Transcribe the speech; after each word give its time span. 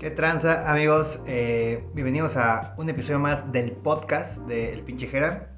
¿Qué 0.00 0.10
tranza, 0.10 0.72
amigos? 0.72 1.20
Eh, 1.26 1.84
bienvenidos 1.92 2.34
a 2.38 2.72
un 2.78 2.88
episodio 2.88 3.18
más 3.18 3.52
del 3.52 3.72
podcast 3.72 4.38
de 4.46 4.72
El 4.72 4.80
Pinche 4.80 5.06
Jera. 5.06 5.50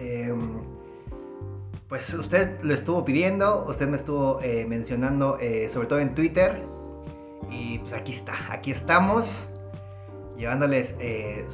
Eh, 0.00 0.34
pues 1.88 2.12
usted 2.12 2.60
lo 2.62 2.74
estuvo 2.74 3.04
pidiendo, 3.04 3.64
usted 3.68 3.86
me 3.86 3.96
estuvo 3.96 4.40
eh, 4.42 4.66
mencionando, 4.66 5.38
eh, 5.38 5.68
sobre 5.68 5.86
todo 5.86 6.00
en 6.00 6.12
Twitter. 6.16 6.60
Y 7.52 7.78
pues 7.78 7.92
aquí 7.92 8.10
está, 8.10 8.34
aquí 8.50 8.72
estamos, 8.72 9.46
llevándoles 10.36 10.96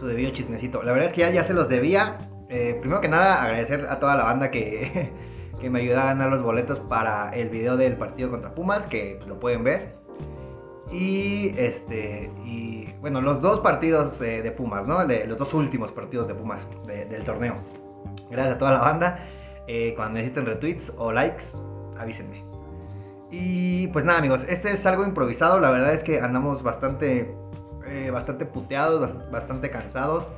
su 0.00 0.06
debido 0.06 0.30
chismecito. 0.30 0.82
La 0.82 0.92
verdad 0.92 1.08
es 1.08 1.12
que 1.12 1.20
ya, 1.20 1.30
ya 1.30 1.44
se 1.44 1.52
los 1.52 1.68
debía. 1.68 2.16
Primero 2.48 3.02
que 3.02 3.08
nada, 3.08 3.42
agradecer 3.42 3.86
a 3.90 3.98
toda 3.98 4.16
la 4.16 4.24
banda 4.24 4.50
que, 4.50 5.12
que 5.60 5.68
me 5.68 5.80
ayudó 5.80 6.00
a 6.00 6.04
ganar 6.04 6.30
los 6.30 6.42
boletos 6.42 6.86
para 6.86 7.36
el 7.36 7.50
video 7.50 7.76
del 7.76 7.98
partido 7.98 8.30
contra 8.30 8.54
Pumas, 8.54 8.86
que 8.86 9.16
pues, 9.18 9.28
lo 9.28 9.38
pueden 9.38 9.62
ver. 9.62 10.03
Y 10.92 11.54
este, 11.58 12.30
y 12.44 12.88
bueno, 13.00 13.20
los 13.20 13.40
dos 13.40 13.60
partidos 13.60 14.20
eh, 14.20 14.42
de 14.42 14.50
Pumas, 14.52 14.86
¿no? 14.86 15.02
Los 15.04 15.38
dos 15.38 15.52
últimos 15.54 15.90
partidos 15.92 16.28
de 16.28 16.34
Pumas 16.34 16.66
de- 16.86 17.06
del 17.06 17.24
torneo. 17.24 17.54
Gracias 18.30 18.56
a 18.56 18.58
toda 18.58 18.72
la 18.72 18.80
banda. 18.80 19.26
Eh, 19.66 19.94
cuando 19.96 20.16
necesiten 20.16 20.44
retweets 20.46 20.92
o 20.98 21.10
likes, 21.10 21.44
avísenme. 21.98 22.44
Y 23.30 23.88
pues 23.88 24.04
nada, 24.04 24.18
amigos, 24.18 24.44
este 24.48 24.70
es 24.72 24.84
algo 24.86 25.04
improvisado. 25.04 25.58
La 25.58 25.70
verdad 25.70 25.92
es 25.94 26.04
que 26.04 26.20
andamos 26.20 26.62
bastante, 26.62 27.34
eh, 27.86 28.10
bastante 28.12 28.44
puteados, 28.44 29.00
bas- 29.00 29.30
bastante 29.30 29.70
cansados. 29.70 30.30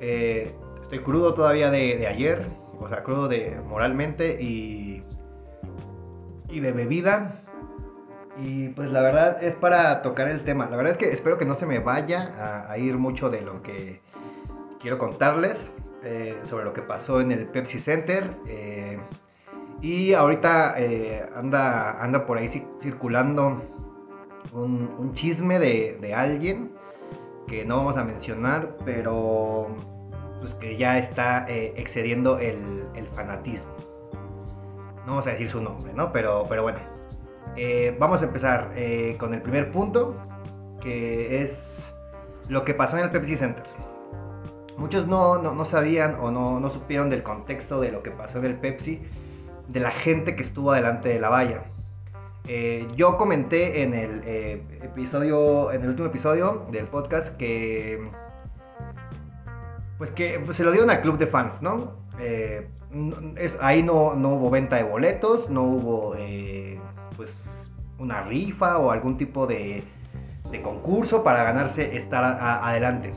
Estoy 0.00 1.00
crudo 1.00 1.34
todavía 1.34 1.70
de, 1.70 1.96
de 1.98 2.06
ayer, 2.06 2.46
o 2.80 2.88
sea, 2.88 3.02
crudo 3.02 3.28
de 3.28 3.60
moralmente 3.68 4.40
y, 4.42 5.00
y 6.48 6.60
de 6.60 6.72
bebida. 6.72 7.42
Y 8.38 8.68
pues 8.68 8.90
la 8.90 9.00
verdad 9.00 9.42
es 9.42 9.54
para 9.54 10.02
tocar 10.02 10.28
el 10.28 10.44
tema. 10.44 10.68
La 10.68 10.76
verdad 10.76 10.92
es 10.92 10.98
que 10.98 11.08
espero 11.08 11.38
que 11.38 11.46
no 11.46 11.54
se 11.54 11.64
me 11.66 11.78
vaya 11.78 12.66
a, 12.68 12.76
ir 12.78 12.98
mucho 12.98 13.30
de 13.30 13.40
lo 13.40 13.62
que 13.62 14.00
quiero 14.80 14.98
contarles 14.98 15.72
eh, 16.02 16.38
sobre 16.44 16.64
lo 16.64 16.72
que 16.72 16.82
pasó 16.82 17.20
en 17.20 17.32
el 17.32 17.46
Pepsi 17.46 17.78
Center. 17.78 18.30
eh, 18.46 18.98
y 19.82 20.14
ahorita 20.14 20.74
eh, 20.78 21.28
anda, 21.36 22.02
anda 22.02 22.24
por 22.26 22.38
ahí 22.38 22.46
ci- 22.46 22.66
circulando 22.80 23.62
un, 24.52 24.94
un 24.98 25.12
chisme 25.14 25.58
de, 25.58 26.14
alguien 26.14 26.72
que 27.46 27.64
no 27.64 27.76
vamos 27.78 27.96
a 27.98 28.04
mencionar, 28.04 28.76
pero 28.84 29.68
pues 30.38 30.54
que 30.54 30.76
ya 30.76 30.98
está 30.98 31.46
excediendo 31.48 32.38
el, 32.38 32.84
el 32.94 33.06
fanatismo. 33.08 33.68
No 35.04 35.12
vamos 35.12 35.26
a 35.26 35.30
decir 35.30 35.48
su 35.48 35.60
nombre, 35.60 35.92
¿no? 35.92 36.10
Pero, 36.12 36.44
pero 36.48 36.62
bueno. 36.62 36.95
Eh, 37.56 37.96
vamos 37.98 38.22
a 38.22 38.26
empezar 38.26 38.72
eh, 38.76 39.16
con 39.18 39.32
el 39.34 39.40
primer 39.42 39.70
punto, 39.70 40.16
que 40.80 41.42
es 41.42 41.92
lo 42.48 42.64
que 42.64 42.74
pasó 42.74 42.98
en 42.98 43.04
el 43.04 43.10
Pepsi 43.10 43.36
Center. 43.36 43.64
Muchos 44.76 45.06
no, 45.06 45.38
no- 45.38 45.54
no 45.54 45.64
sabían 45.64 46.16
o 46.20 46.30
no, 46.30 46.60
no 46.60 46.68
supieron 46.70 47.08
del 47.08 47.22
contexto 47.22 47.80
de 47.80 47.90
lo 47.90 48.02
que 48.02 48.10
pasó 48.10 48.38
en 48.38 48.44
el 48.44 48.54
Pepsi, 48.56 49.02
de 49.68 49.80
la 49.80 49.90
gente 49.90 50.36
que 50.36 50.42
estuvo 50.42 50.72
delante 50.72 51.08
de 51.08 51.18
la 51.18 51.28
valla. 51.30 51.62
Eh, 52.48 52.86
yo 52.94 53.16
comenté 53.16 53.82
en 53.82 53.94
el 53.94 54.22
episodio, 54.82 55.72
en 55.72 55.82
el 55.82 55.88
último 55.88 56.06
episodio 56.08 56.66
del 56.70 56.86
podcast 56.86 57.36
que, 57.36 58.08
pues 59.98 60.12
que 60.12 60.40
pues, 60.44 60.56
se 60.56 60.62
lo 60.62 60.70
dieron 60.70 60.90
al 60.90 61.00
club 61.00 61.18
de 61.18 61.26
fans, 61.26 61.62
¿no? 61.62 61.94
Es- 63.36 63.56
ahí 63.60 63.82
no, 63.82 64.14
no 64.14 64.34
hubo 64.34 64.50
venta 64.50 64.76
de 64.76 64.84
boletos, 64.84 65.50
no 65.50 65.62
hubo, 65.64 66.14
pues, 67.16 67.64
una 67.98 68.22
rifa 68.22 68.78
o 68.78 68.90
algún 68.90 69.16
tipo 69.16 69.46
de, 69.46 69.82
de 70.50 70.62
concurso 70.62 71.22
para 71.22 71.42
ganarse 71.44 71.96
estar 71.96 72.22
a- 72.24 72.68
adelante. 72.68 73.12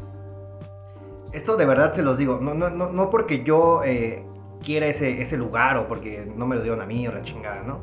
Esto 1.34 1.58
de 1.58 1.66
verdad 1.66 1.94
se 1.94 2.02
los 2.02 2.18
digo, 2.18 2.40
no, 2.42 2.54
no, 2.54 2.70
no, 2.70 2.90
no 2.90 3.10
porque 3.10 3.44
yo 3.44 3.84
eh, 3.84 4.24
quiera 4.64 4.88
ese, 4.88 5.22
ese 5.22 5.38
lugar 5.38 5.78
o 5.78 5.88
porque 5.88 6.28
no 6.36 6.48
me 6.48 6.56
lo 6.56 6.62
dieron 6.62 6.82
a 6.82 6.86
mí 6.86 7.08
o 7.08 7.12
la 7.12 7.22
chingada, 7.22 7.62
¿no? 7.64 7.82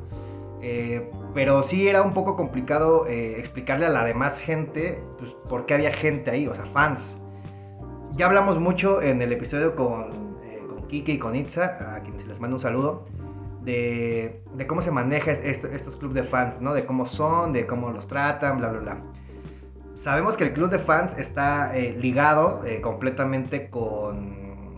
Eh, 0.62 1.10
pero 1.34 1.62
sí 1.62 1.86
era 1.86 2.02
un 2.02 2.12
poco 2.12 2.34
complicado 2.34 3.06
eh, 3.06 3.38
explicarle 3.38 3.86
a 3.86 3.90
la 3.90 4.04
demás 4.04 4.40
gente 4.40 5.00
pues, 5.18 5.30
por 5.48 5.66
qué 5.66 5.74
había 5.74 5.92
gente 5.92 6.30
ahí, 6.30 6.48
o 6.48 6.54
sea, 6.54 6.66
fans. 6.66 7.18
Ya 8.14 8.26
hablamos 8.26 8.58
mucho 8.58 9.00
en 9.02 9.20
el 9.22 9.32
episodio 9.32 9.76
con, 9.76 10.10
eh, 10.42 10.60
con 10.72 10.86
Kike 10.88 11.12
y 11.12 11.18
con 11.18 11.36
Itza, 11.36 11.94
a 11.94 12.00
quienes 12.00 12.26
les 12.26 12.40
mando 12.40 12.56
un 12.56 12.62
saludo, 12.62 13.04
de, 13.66 14.42
cómo 14.68 14.80
se 14.80 14.90
maneja 14.92 15.32
es- 15.32 15.40
est- 15.40 15.64
estos 15.64 15.96
clubes 15.96 16.14
de 16.14 16.22
fans, 16.22 16.60
¿no? 16.60 16.72
De 16.72 16.86
cómo 16.86 17.04
son, 17.04 17.52
de 17.52 17.66
cómo 17.66 17.90
los 17.90 18.06
tratan, 18.06 18.58
bla, 18.58 18.68
bla, 18.70 18.80
bla. 18.80 18.96
Sabemos 19.96 20.36
que 20.36 20.44
el 20.44 20.52
club 20.52 20.70
de 20.70 20.78
fans 20.78 21.18
está 21.18 21.76
eh, 21.76 21.96
ligado 22.00 22.62
eh, 22.64 22.80
completamente 22.80 23.68
con, 23.68 24.76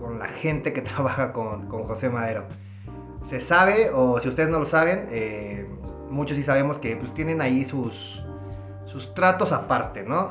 con 0.00 0.18
la 0.18 0.26
gente 0.26 0.72
que 0.72 0.82
trabaja 0.90 1.32
con, 1.32 1.68
José 1.68 2.08
Madero. 2.10 2.44
Se 3.24 3.40
sabe, 3.40 3.90
o 3.94 4.18
si 4.20 4.28
ustedes 4.28 4.48
no 4.48 4.58
lo 4.58 4.64
saben, 4.66 5.06
eh, 5.12 5.66
muchos 6.10 6.36
sí 6.36 6.42
sabemos 6.42 6.78
que 6.78 6.96
pues, 6.96 7.12
tienen 7.12 7.40
ahí 7.40 7.64
sus, 7.64 8.24
sus 8.84 9.14
tratos 9.14 9.52
aparte, 9.52 10.02
¿no? 10.02 10.30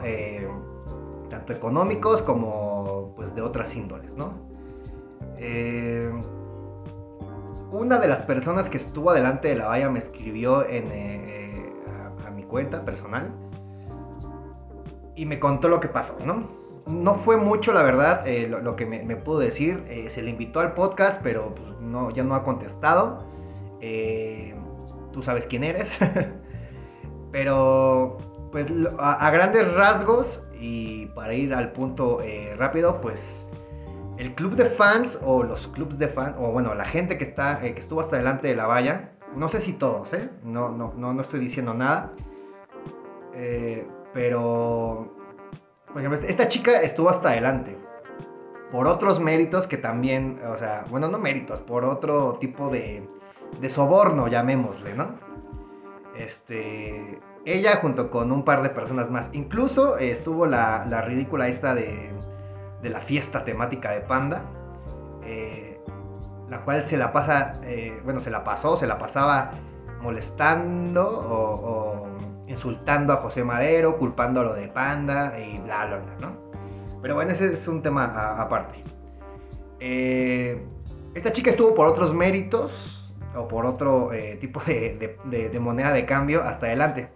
Tanto 1.30 1.54
económicos 1.54 2.22
como 2.22 3.14
pues, 3.16 3.34
de 3.36 3.42
otras 3.42 3.74
índoles, 3.76 4.12
¿no? 4.18 4.34
Eh, 7.58 7.64
una 7.72 8.00
de 8.00 8.08
las 8.08 8.22
personas 8.24 8.70
que 8.70 8.78
estuvo 8.78 9.12
adelante 9.12 9.50
de 9.50 9.56
la 9.56 9.68
valla 9.68 9.90
me 9.90 10.00
escribió 10.00 10.68
en, 10.68 10.86
eh, 10.92 11.74
a, 12.24 12.28
a 12.28 12.32
mi 12.32 12.44
cuenta 12.44 12.80
personal 12.82 13.32
y 15.16 15.26
me 15.26 15.40
contó 15.40 15.68
lo 15.68 15.80
que 15.80 15.88
pasó, 15.88 16.16
¿no? 16.24 16.58
No 16.88 17.16
fue 17.16 17.36
mucho, 17.36 17.74
la 17.74 17.82
verdad, 17.82 18.26
eh, 18.26 18.48
lo, 18.48 18.76
que 18.78 18.86
me, 18.86 19.16
pudo 19.18 19.40
decir. 19.40 19.84
Eh, 19.90 20.10
se 20.10 20.22
le 20.22 20.30
invitó 20.30 20.62
al 20.62 20.74
podcast, 20.74 21.20
pero 21.22 21.54
pues, 21.54 22.14
ya 22.14 22.24
no 22.24 22.36
ha 22.36 22.44
contestado. 22.44 23.26
Eh, 23.82 24.56
Tú 25.12 25.24
sabes 25.24 25.48
quién 25.48 25.64
eres. 25.64 26.00
pero, 27.32 28.18
pues, 28.52 28.68
a, 29.00 29.30
grandes 29.32 29.74
rasgos 29.74 30.44
y 30.60 31.08
para 31.08 31.34
ir 31.34 31.54
al 31.54 31.72
punto 31.72 32.22
eh, 32.22 32.56
rápido, 32.56 33.02
pues, 33.02 33.46
el 34.18 34.34
club 34.34 34.56
de 34.56 34.66
fans 34.66 35.20
o 35.24 35.44
los 35.44 35.68
clubs 35.68 35.98
de 35.98 36.08
fans, 36.08 36.36
o 36.40 36.52
bueno, 36.52 36.74
la 36.74 36.86
gente 36.86 37.18
que, 37.18 37.24
está, 37.24 37.64
eh, 37.66 37.74
que 37.74 37.80
estuvo 37.80 38.00
hasta 38.00 38.18
delante 38.18 38.48
de 38.48 38.56
la 38.56 38.66
valla, 38.66 39.12
no 39.36 39.48
sé 39.48 39.62
si 39.62 39.74
todos, 39.74 40.14
¿eh? 40.14 40.30
No, 40.44 40.70
no, 40.70 40.94
no, 40.96 41.14
no 41.14 41.22
estoy 41.22 41.40
diciendo 41.40 41.74
nada. 41.74 42.14
Eh, 43.34 43.88
pero, 44.14 45.14
por 45.92 46.02
ejemplo, 46.02 46.20
esta 46.28 46.48
chica 46.48 46.82
estuvo 46.82 47.10
hasta 47.10 47.30
adelante. 47.30 47.78
Por 48.72 48.88
otros 48.88 49.20
méritos 49.20 49.68
que 49.68 49.78
también, 49.78 50.42
o 50.52 50.58
sea, 50.58 50.84
bueno, 50.90 51.08
no 51.08 51.20
méritos, 51.20 51.60
por 51.62 51.86
otro 51.86 52.38
tipo 52.40 52.70
de, 52.70 53.08
de 53.62 53.70
soborno, 53.70 54.28
llamémosle, 54.28 54.96
¿no? 54.96 55.16
Este, 56.18 57.20
ella 57.46 57.78
junto 57.78 58.10
con 58.10 58.32
un 58.32 58.44
par 58.44 58.64
de 58.64 58.70
personas 58.70 59.12
más. 59.12 59.30
Incluso 59.34 60.00
eh, 60.00 60.10
estuvo 60.10 60.48
la, 60.48 60.86
la 60.90 61.02
ridícula 61.02 61.48
esta 61.48 61.76
de, 61.76 62.10
de 62.88 62.94
la 62.94 63.02
fiesta 63.02 63.42
temática 63.42 63.92
de 63.92 64.02
Panda. 64.02 64.42
eh, 65.24 65.80
la 66.50 66.60
cual 66.62 66.88
se 66.88 66.96
la 66.96 67.12
pasa, 67.12 67.54
eh, 67.64 68.00
bueno, 68.06 68.22
se 68.22 68.30
la 68.32 68.42
pasó, 68.46 68.78
se 68.78 68.88
la 68.88 68.98
pasaba 68.98 69.52
molestando 70.02 71.04
o, 71.06 72.08
insultando 72.48 73.12
a 73.12 73.18
José 73.18 73.44
Madero, 73.44 73.98
culpándolo 73.98 74.54
de 74.54 74.70
Panda 74.70 75.38
y 75.38 75.58
bla, 75.60 75.86
bla, 75.88 75.98
bla, 75.98 76.14
¿no? 76.22 76.32
Pero 77.02 77.16
bueno, 77.16 77.32
ese 77.34 77.52
es 77.52 77.68
un 77.68 77.82
tema 77.82 78.06
aparte. 78.42 78.82
Eh, 79.82 80.66
esta 81.14 81.34
chica 81.34 81.50
estuvo 81.52 81.76
por 81.76 81.88
otros 81.88 82.14
méritos 82.14 83.14
o 83.36 83.48
por 83.50 83.66
otro 83.66 84.12
tipo 84.40 84.62
de, 84.66 85.18
de- 85.26 85.60
moneda 85.60 85.92
de 85.92 86.06
cambio 86.06 86.42
hasta 86.44 86.68
adelante. 86.68 87.10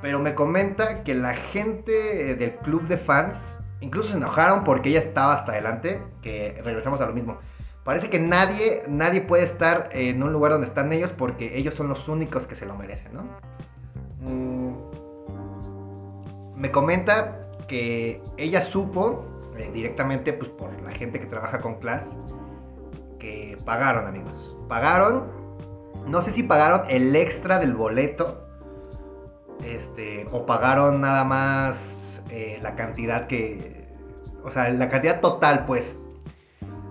Pero 0.00 0.20
me 0.20 0.34
comenta 0.34 1.02
que 1.02 1.14
la 1.14 1.34
gente 1.34 2.36
del 2.36 2.52
club 2.58 2.82
de 2.86 2.96
fans 2.98 3.58
incluso 3.84 4.10
se 4.10 4.16
enojaron 4.16 4.64
porque 4.64 4.88
ella 4.88 4.98
estaba 4.98 5.34
hasta 5.34 5.52
adelante, 5.52 6.02
que 6.22 6.60
regresamos 6.64 7.00
a 7.00 7.06
lo 7.06 7.12
mismo. 7.12 7.38
Parece 7.84 8.08
que 8.08 8.18
nadie, 8.18 8.82
nadie 8.88 9.20
puede 9.20 9.44
estar 9.44 9.90
en 9.92 10.22
un 10.22 10.32
lugar 10.32 10.52
donde 10.52 10.66
están 10.66 10.90
ellos 10.92 11.12
porque 11.12 11.58
ellos 11.58 11.74
son 11.74 11.88
los 11.88 12.08
únicos 12.08 12.46
que 12.46 12.54
se 12.56 12.64
lo 12.64 12.74
merecen, 12.76 13.12
¿no? 13.12 13.24
Mm, 14.20 14.72
me 16.56 16.70
comenta 16.70 17.46
que 17.68 18.16
ella 18.38 18.62
supo 18.62 19.26
eh, 19.58 19.70
directamente 19.72 20.32
pues, 20.32 20.48
por 20.48 20.70
la 20.80 20.90
gente 20.90 21.20
que 21.20 21.26
trabaja 21.26 21.60
con 21.60 21.74
Class 21.74 22.08
que 23.18 23.56
pagaron, 23.66 24.06
amigos. 24.06 24.56
Pagaron, 24.66 25.24
no 26.06 26.22
sé 26.22 26.32
si 26.32 26.42
pagaron 26.42 26.86
el 26.88 27.14
extra 27.14 27.58
del 27.58 27.74
boleto 27.74 28.46
este, 29.62 30.26
o 30.32 30.46
pagaron 30.46 31.02
nada 31.02 31.24
más 31.24 32.03
eh, 32.36 32.58
la 32.60 32.74
cantidad 32.74 33.28
que, 33.28 33.86
o 34.42 34.50
sea, 34.50 34.68
la 34.70 34.88
cantidad 34.88 35.20
total, 35.20 35.66
pues, 35.66 35.96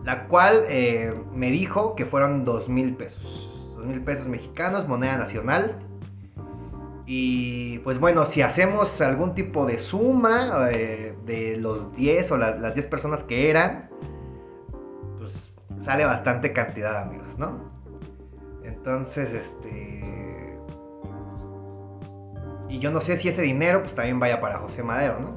la 0.06 0.30
cual 0.30 0.64
eh, 0.70 1.14
me 1.34 1.52
dijo 1.52 1.96
que 1.96 2.06
fueron 2.06 2.46
dos 2.46 2.70
mil 2.70 2.96
pesos, 2.96 3.70
dos 3.76 3.86
mil 3.86 4.02
pesos 4.02 4.30
mexicanos, 4.30 4.88
moneda 4.88 5.18
nacional. 5.18 5.80
Y 7.06 7.80
pues 7.80 8.00
bueno, 8.00 8.26
si 8.26 8.42
hacemos 8.42 9.02
algún 9.02 9.36
tipo 9.36 9.66
de 9.66 9.80
suma 9.80 10.70
eh, 10.72 11.14
de 11.26 11.58
los 11.58 11.94
10 11.94 12.32
o 12.32 12.38
las 12.38 12.74
10 12.74 12.88
personas 12.88 13.26
que 13.26 13.50
eran, 13.50 13.90
pues 15.20 15.54
sale 15.82 16.06
bastante 16.06 16.54
cantidad, 16.54 17.02
amigos, 17.02 17.38
¿no? 17.38 17.70
Entonces, 18.64 19.34
este... 19.34 20.33
Y 22.74 22.80
yo 22.80 22.90
no 22.90 23.02
sé 23.02 23.18
si 23.18 23.30
ese 23.30 23.44
dinero 23.44 23.84
pues 23.84 23.94
también 23.94 24.20
vaya 24.20 24.42
para 24.42 24.58
José 24.58 24.82
Madero, 24.82 25.20
¿no? 25.20 25.30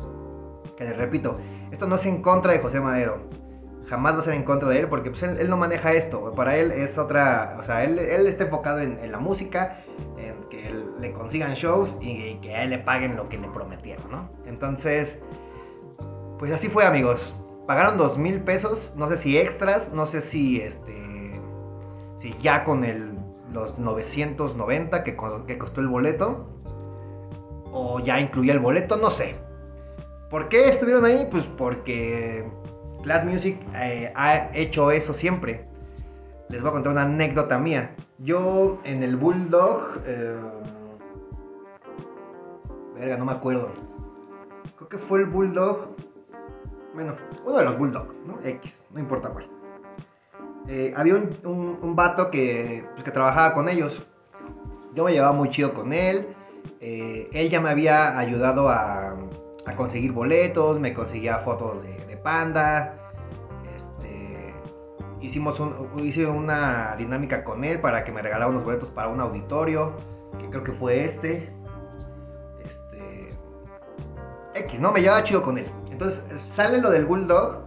Que 0.74 0.84
les 0.84 0.96
repito, 0.96 1.34
esto 1.70 1.86
no 1.86 1.96
es 1.96 2.06
en 2.06 2.22
contra 2.22 2.52
de 2.52 2.60
José 2.60 2.80
Madero. 2.80 3.28
Jamás 3.88 4.14
va 4.14 4.20
a 4.20 4.22
ser 4.22 4.34
en 4.34 4.42
contra 4.42 4.70
de 4.70 4.80
él 4.80 4.88
porque 4.88 5.10
pues, 5.10 5.22
él, 5.22 5.50
no 5.50 5.58
maneja 5.58 5.92
esto. 5.92 6.32
Para 6.32 6.56
él 6.56 6.72
es 6.72 6.96
otra... 6.96 7.58
O 7.60 7.62
sea, 7.62 7.84
él, 7.84 7.98
está 7.98 8.44
enfocado 8.44 8.80
en, 8.80 9.12
la 9.12 9.18
música, 9.18 9.84
en 10.16 10.48
que 10.48 10.74
le 10.98 11.12
consigan 11.12 11.52
shows 11.52 11.98
y, 12.00 12.36
que 12.36 12.56
a 12.56 12.62
él 12.62 12.70
le 12.70 12.78
paguen 12.78 13.16
lo 13.16 13.24
que 13.24 13.36
le 13.36 13.48
prometieron, 13.48 14.10
¿no? 14.10 14.30
Entonces, 14.46 15.18
pues 16.38 16.52
así 16.52 16.70
fue, 16.70 16.86
amigos. 16.86 17.34
Pagaron 17.66 17.98
dos 17.98 18.16
mil 18.16 18.40
pesos, 18.40 18.94
no 18.96 19.08
sé 19.08 19.18
si 19.18 19.36
extras, 19.36 19.92
no 19.92 20.06
sé 20.06 20.22
si 20.22 20.62
este... 20.62 20.94
Si 22.16 22.34
ya 22.40 22.64
con 22.64 22.82
el, 22.82 23.12
los 23.52 23.78
990 23.78 25.04
que, 25.04 25.16
que 25.46 25.58
costó 25.58 25.80
el 25.82 25.88
boleto. 25.88 26.46
O 27.78 28.00
ya 28.00 28.18
incluía 28.18 28.54
el 28.54 28.58
boleto, 28.58 28.96
no 28.96 29.10
sé. 29.10 29.34
¿Por 30.30 30.48
qué 30.48 30.70
estuvieron 30.70 31.04
ahí? 31.04 31.28
Pues 31.30 31.44
porque 31.44 32.42
Class 33.02 33.26
Music 33.26 33.58
eh, 33.74 34.10
ha 34.16 34.50
hecho 34.56 34.90
eso 34.90 35.12
siempre. 35.12 35.68
Les 36.48 36.62
voy 36.62 36.70
a 36.70 36.72
contar 36.72 36.92
una 36.92 37.02
anécdota 37.02 37.58
mía. 37.58 37.94
Yo 38.18 38.80
en 38.84 39.02
el 39.02 39.16
Bulldog... 39.16 40.00
Eh, 40.06 40.40
verga, 42.94 43.18
no 43.18 43.26
me 43.26 43.32
acuerdo. 43.32 43.68
Creo 44.76 44.88
que 44.88 44.98
fue 44.98 45.18
el 45.18 45.26
Bulldog... 45.26 45.94
Bueno, 46.94 47.14
uno 47.44 47.58
de 47.58 47.64
los 47.64 47.78
Bulldogs, 47.78 48.14
¿no? 48.26 48.38
X, 48.42 48.82
no 48.90 49.00
importa 49.00 49.28
cuál. 49.28 49.50
Eh, 50.66 50.94
había 50.96 51.16
un, 51.16 51.78
un, 51.82 51.94
vato 51.94 52.30
que, 52.30 52.86
pues, 52.94 53.04
que 53.04 53.10
trabajaba 53.10 53.52
con 53.52 53.68
ellos. 53.68 54.02
Yo 54.94 55.04
me 55.04 55.12
llevaba 55.12 55.32
muy 55.32 55.50
chido 55.50 55.74
con 55.74 55.92
él. 55.92 56.26
Él 56.80 57.50
ya 57.50 57.60
me 57.60 57.70
había 57.70 58.18
ayudado 58.18 58.68
a 58.68 59.16
conseguir 59.76 60.12
boletos, 60.12 60.80
me 60.80 60.94
conseguía 60.94 61.38
fotos 61.38 61.82
de, 61.82 62.16
panda. 62.16 62.94
Este, 63.76 64.52
hicimos 65.20 65.60
hice 66.02 66.26
una 66.26 66.96
dinámica 66.96 67.44
con 67.44 67.62
él 67.62 67.80
para 67.80 68.02
que 68.02 68.10
me 68.10 68.20
regalara 68.20 68.50
unos 68.50 68.64
boletos 68.64 68.88
para 68.88 69.08
un 69.08 69.20
auditorio, 69.20 69.92
que 70.38 70.48
creo 70.48 70.64
que 70.64 70.72
fue 70.72 71.04
este. 71.04 71.52
Este. 72.64 73.28
X, 74.54 74.80
¿no? 74.80 74.92
Me 74.92 75.02
llevaba 75.02 75.22
chido 75.22 75.42
con 75.42 75.58
él. 75.58 75.66
Entonces 75.90 76.24
sale 76.42 76.78
lo 76.78 76.90
del 76.90 77.04
Bulldog 77.04 77.64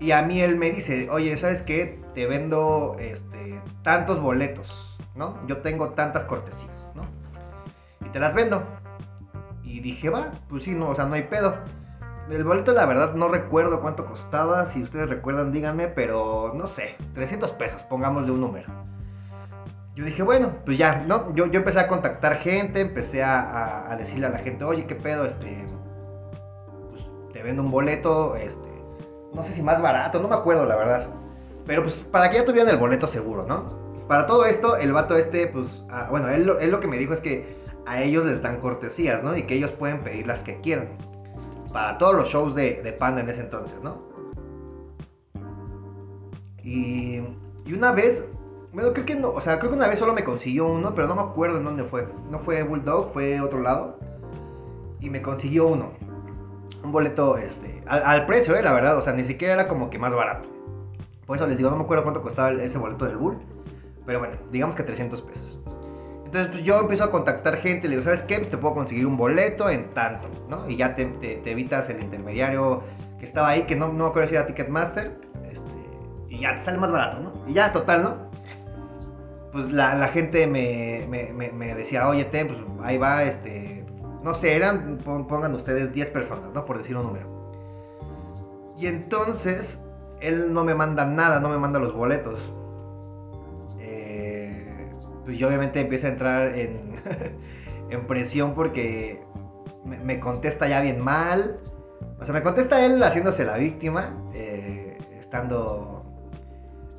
y 0.00 0.10
a 0.10 0.22
mí 0.22 0.40
él 0.40 0.56
me 0.56 0.70
dice, 0.70 1.08
oye, 1.10 1.36
¿sabes 1.36 1.62
qué? 1.62 2.00
Te 2.14 2.26
vendo 2.26 2.96
este, 2.98 3.60
tantos 3.82 4.20
boletos, 4.20 4.98
¿no? 5.14 5.38
Yo 5.46 5.58
tengo 5.58 5.90
tantas 5.90 6.24
cortesías, 6.24 6.92
¿no? 6.94 7.02
Te 8.14 8.20
las 8.20 8.32
vendo. 8.32 8.62
Y 9.64 9.80
dije, 9.80 10.08
va, 10.08 10.30
pues 10.48 10.62
sí, 10.62 10.70
no, 10.70 10.90
o 10.90 10.94
sea, 10.94 11.04
no 11.04 11.14
hay 11.14 11.24
pedo. 11.24 11.56
El 12.30 12.44
boleto, 12.44 12.72
la 12.72 12.86
verdad, 12.86 13.14
no 13.14 13.26
recuerdo 13.26 13.80
cuánto 13.80 14.06
costaba. 14.06 14.66
Si 14.66 14.80
ustedes 14.80 15.10
recuerdan, 15.10 15.50
díganme, 15.50 15.88
pero 15.88 16.52
no 16.54 16.68
sé, 16.68 16.94
300 17.14 17.50
pesos, 17.52 17.82
pongámosle 17.82 18.30
un 18.30 18.40
número. 18.40 18.68
Yo 19.96 20.04
dije, 20.04 20.22
bueno, 20.22 20.52
pues 20.64 20.78
ya, 20.78 21.02
¿no? 21.08 21.34
Yo, 21.34 21.46
yo 21.46 21.58
empecé 21.58 21.80
a 21.80 21.88
contactar 21.88 22.36
gente, 22.36 22.80
empecé 22.82 23.24
a, 23.24 23.90
a, 23.90 23.96
decirle 23.96 24.26
a 24.26 24.30
la 24.30 24.38
gente, 24.38 24.62
oye, 24.62 24.86
¿qué 24.86 24.94
pedo? 24.94 25.24
Este, 25.24 25.66
pues, 26.90 27.04
te 27.32 27.42
vendo 27.42 27.62
un 27.62 27.70
boleto, 27.72 28.36
este, 28.36 28.70
no 29.34 29.42
sé 29.42 29.54
si 29.54 29.62
más 29.62 29.82
barato, 29.82 30.20
no 30.20 30.28
me 30.28 30.36
acuerdo, 30.36 30.64
la 30.66 30.76
verdad. 30.76 31.08
Pero 31.66 31.82
pues 31.82 32.00
para 32.12 32.30
que 32.30 32.36
ya 32.36 32.44
tuvieran 32.44 32.72
el 32.72 32.78
boleto 32.78 33.08
seguro, 33.08 33.44
¿no? 33.44 33.82
Para 34.06 34.26
todo 34.26 34.44
esto, 34.44 34.76
el 34.76 34.92
vato 34.92 35.16
este, 35.16 35.48
pues, 35.48 35.84
ah, 35.90 36.06
bueno, 36.10 36.28
él, 36.28 36.48
él, 36.60 36.70
lo 36.70 36.78
que 36.78 36.86
me 36.86 36.96
dijo 36.96 37.12
es 37.12 37.20
que 37.20 37.56
a 37.86 38.02
ellos 38.02 38.24
les 38.24 38.42
dan 38.42 38.60
cortesías, 38.60 39.22
¿no? 39.22 39.36
Y 39.36 39.44
que 39.44 39.54
ellos 39.54 39.72
pueden 39.72 40.02
pedir 40.02 40.26
las 40.26 40.42
que 40.42 40.60
quieran. 40.60 40.88
Para 41.72 41.98
todos 41.98 42.14
los 42.14 42.28
shows 42.28 42.54
de, 42.54 42.94
Panda 42.98 43.20
en 43.20 43.28
ese 43.28 43.40
entonces, 43.40 43.76
¿no? 43.82 43.98
Y, 46.62 47.20
una 47.72 47.92
vez, 47.92 48.24
bueno, 48.72 48.92
creo 48.92 49.04
que 49.04 49.16
no, 49.16 49.30
o 49.30 49.40
sea, 49.40 49.58
creo 49.58 49.70
que 49.70 49.76
una 49.76 49.88
vez 49.88 49.98
solo 49.98 50.14
me 50.14 50.24
consiguió 50.24 50.66
uno, 50.66 50.94
pero 50.94 51.08
no 51.08 51.16
me 51.16 51.22
acuerdo 51.22 51.58
en 51.58 51.64
dónde 51.64 51.84
fue. 51.84 52.06
No 52.30 52.38
fue 52.38 52.62
Bulldog, 52.62 53.12
fue 53.12 53.40
otro 53.40 53.60
lado. 53.60 53.98
Y 55.00 55.10
me 55.10 55.20
consiguió 55.20 55.66
uno. 55.66 55.92
Un 56.82 56.92
boleto, 56.92 57.36
este, 57.38 57.82
al, 57.86 58.26
precio, 58.26 58.56
eh, 58.56 58.62
la 58.62 58.72
verdad, 58.72 58.96
o 58.96 59.02
sea, 59.02 59.12
ni 59.12 59.24
siquiera 59.24 59.54
era 59.54 59.68
como 59.68 59.90
que 59.90 59.98
más 59.98 60.14
barato. 60.14 60.48
Por 61.26 61.36
eso 61.36 61.46
les 61.46 61.56
digo, 61.56 61.70
no 61.70 61.76
me 61.76 61.84
acuerdo 61.84 62.02
cuánto 62.02 62.22
costaba 62.22 62.52
ese 62.52 62.78
boleto 62.78 63.06
del 63.06 63.16
Bull. 63.16 63.38
Pero 64.06 64.18
bueno, 64.18 64.36
digamos 64.50 64.76
que 64.76 64.82
300 64.82 65.22
pesos. 65.22 65.58
Entonces, 66.34 66.50
pues 66.50 66.64
yo 66.64 66.80
empiezo 66.80 67.04
a 67.04 67.12
contactar 67.12 67.58
gente, 67.58 67.86
le 67.86 67.94
digo, 67.94 68.02
¿sabes 68.02 68.24
qué? 68.24 68.38
Pues 68.38 68.50
te 68.50 68.58
puedo 68.58 68.74
conseguir 68.74 69.06
un 69.06 69.16
boleto 69.16 69.70
en 69.70 69.94
tanto, 69.94 70.28
¿no? 70.48 70.68
Y 70.68 70.76
ya 70.76 70.92
te, 70.92 71.04
evitas 71.48 71.88
el 71.90 72.02
intermediario 72.02 72.82
que 73.20 73.24
estaba 73.24 73.50
ahí, 73.50 73.62
que 73.62 73.76
no, 73.76 73.86
no 73.92 74.02
me 74.02 74.10
acuerdo 74.10 74.44
Ticketmaster, 74.44 75.16
este, 75.52 76.34
y 76.34 76.40
ya 76.40 76.56
te 76.56 76.62
sale 76.62 76.78
más 76.78 76.90
barato, 76.90 77.20
¿no? 77.20 77.32
Y 77.46 77.52
ya, 77.52 77.72
total, 77.72 78.02
¿no? 78.02 78.16
Pues 79.52 79.70
la, 79.70 80.08
gente 80.08 80.48
me, 80.48 81.06
decía, 81.76 82.08
oye, 82.08 82.24
pues 82.24 82.58
ahí 82.82 82.98
va, 82.98 83.22
este, 83.22 83.86
no 84.24 84.34
sé, 84.34 84.56
eran, 84.56 84.98
pongan 84.98 85.54
ustedes 85.54 85.92
10 85.92 86.10
personas, 86.10 86.52
¿no? 86.52 86.64
Por 86.64 86.78
decir 86.78 86.96
un 86.96 87.04
número. 87.04 88.74
Y 88.76 88.88
entonces, 88.88 89.78
él 90.20 90.52
no 90.52 90.64
me 90.64 90.74
manda 90.74 91.06
nada, 91.06 91.38
no 91.38 91.48
me 91.48 91.58
manda 91.58 91.78
los 91.78 91.94
boletos 91.94 92.52
pues 95.24 95.38
yo 95.38 95.48
obviamente 95.48 95.80
empiezo 95.80 96.06
a 96.06 96.10
entrar 96.10 96.58
en, 96.58 96.94
en 97.90 98.06
presión 98.06 98.54
porque 98.54 99.22
me, 99.84 100.20
contesta 100.20 100.68
ya 100.68 100.80
bien 100.80 101.00
mal. 101.00 101.56
O 102.20 102.24
sea, 102.24 102.34
me 102.34 102.42
contesta 102.42 102.84
él 102.84 103.02
haciéndose 103.02 103.44
la 103.44 103.56
víctima, 103.56 104.14
eh, 104.34 104.98
estando 105.18 106.04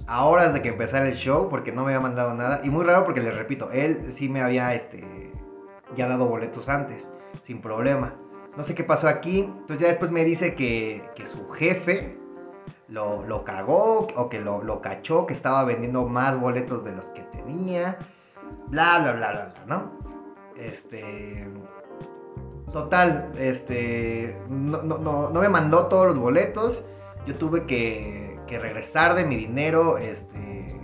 a 0.08 0.26
horas 0.26 0.54
de 0.54 0.62
que 0.62 0.70
empezara 0.70 1.08
el 1.08 1.16
show 1.16 1.50
porque 1.50 1.72
no 1.72 1.84
me 1.84 1.94
había 1.94 2.02
mandado 2.02 2.34
nada. 2.34 2.62
Y 2.64 2.70
muy 2.70 2.86
raro 2.86 3.06
porque 3.06 3.22
les 3.22 3.36
repito, 3.36 3.72
él 3.72 4.12
sí 4.12 4.30
me 4.30 4.42
había 4.42 4.74
este, 4.74 5.32
ya 5.96 6.08
dado 6.08 6.26
boletos 6.26 6.70
antes, 6.70 7.10
sin 7.44 7.62
problema. 7.62 8.16
No 8.58 8.64
sé 8.64 8.76
qué 8.76 8.84
pasó 8.84 9.08
aquí. 9.08 9.42
Entonces 9.42 9.80
ya 9.80 9.88
después 9.88 10.12
me 10.12 10.24
dice 10.24 10.56
que, 10.56 11.04
que 11.16 11.26
su 11.26 11.48
jefe 11.50 12.18
lo, 12.88 13.26
lo, 13.26 13.44
cagó 13.44 14.08
o 14.16 14.30
que 14.30 14.40
lo, 14.40 14.64
lo, 14.64 14.82
cachó, 14.82 15.26
que 15.26 15.34
estaba 15.34 15.64
vendiendo 15.64 16.06
más 16.08 16.40
boletos 16.40 16.84
de 16.84 16.92
los 16.92 17.06
que 17.10 17.22
tenía 17.22 17.98
bla, 18.68 19.00
bla, 19.00 19.12
bla, 19.14 19.32
bla, 19.32 19.54
¿no? 19.68 19.92
Este... 20.58 21.48
Total, 22.72 23.32
este... 23.38 24.38
No, 24.50 24.82
no, 24.82 25.30
no, 25.30 25.40
me 25.40 25.50
mandó 25.50 25.86
todos 25.88 26.08
los 26.08 26.18
boletos. 26.18 26.84
Yo 27.26 27.36
tuve 27.36 27.66
que, 27.66 28.40
que 28.48 28.60
regresar 28.60 29.16
de 29.16 29.26
mi 29.26 29.36
dinero, 29.36 29.98
este... 29.98 30.80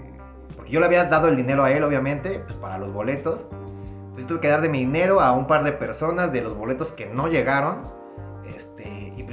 Porque 0.56 0.72
yo 0.72 0.80
le 0.80 0.86
había 0.86 1.06
dado 1.06 1.28
el 1.28 1.36
dinero 1.36 1.64
a 1.64 1.72
él, 1.72 1.84
obviamente, 1.84 2.40
pues 2.40 2.58
para 2.58 2.78
los 2.78 2.94
boletos. 2.94 3.46
Entonces 4.12 4.28
tuve 4.28 4.40
que 4.42 4.48
dar 4.50 4.62
de 4.62 4.70
mi 4.70 4.80
dinero 4.80 5.22
a 5.22 5.32
un 5.32 5.48
par 5.48 5.64
de 5.64 5.72
personas 5.72 6.32
de 6.32 6.42
los 6.42 6.56
boletos 6.56 6.92
que 6.92 7.08
no 7.08 7.28
llegaron. 7.28 7.78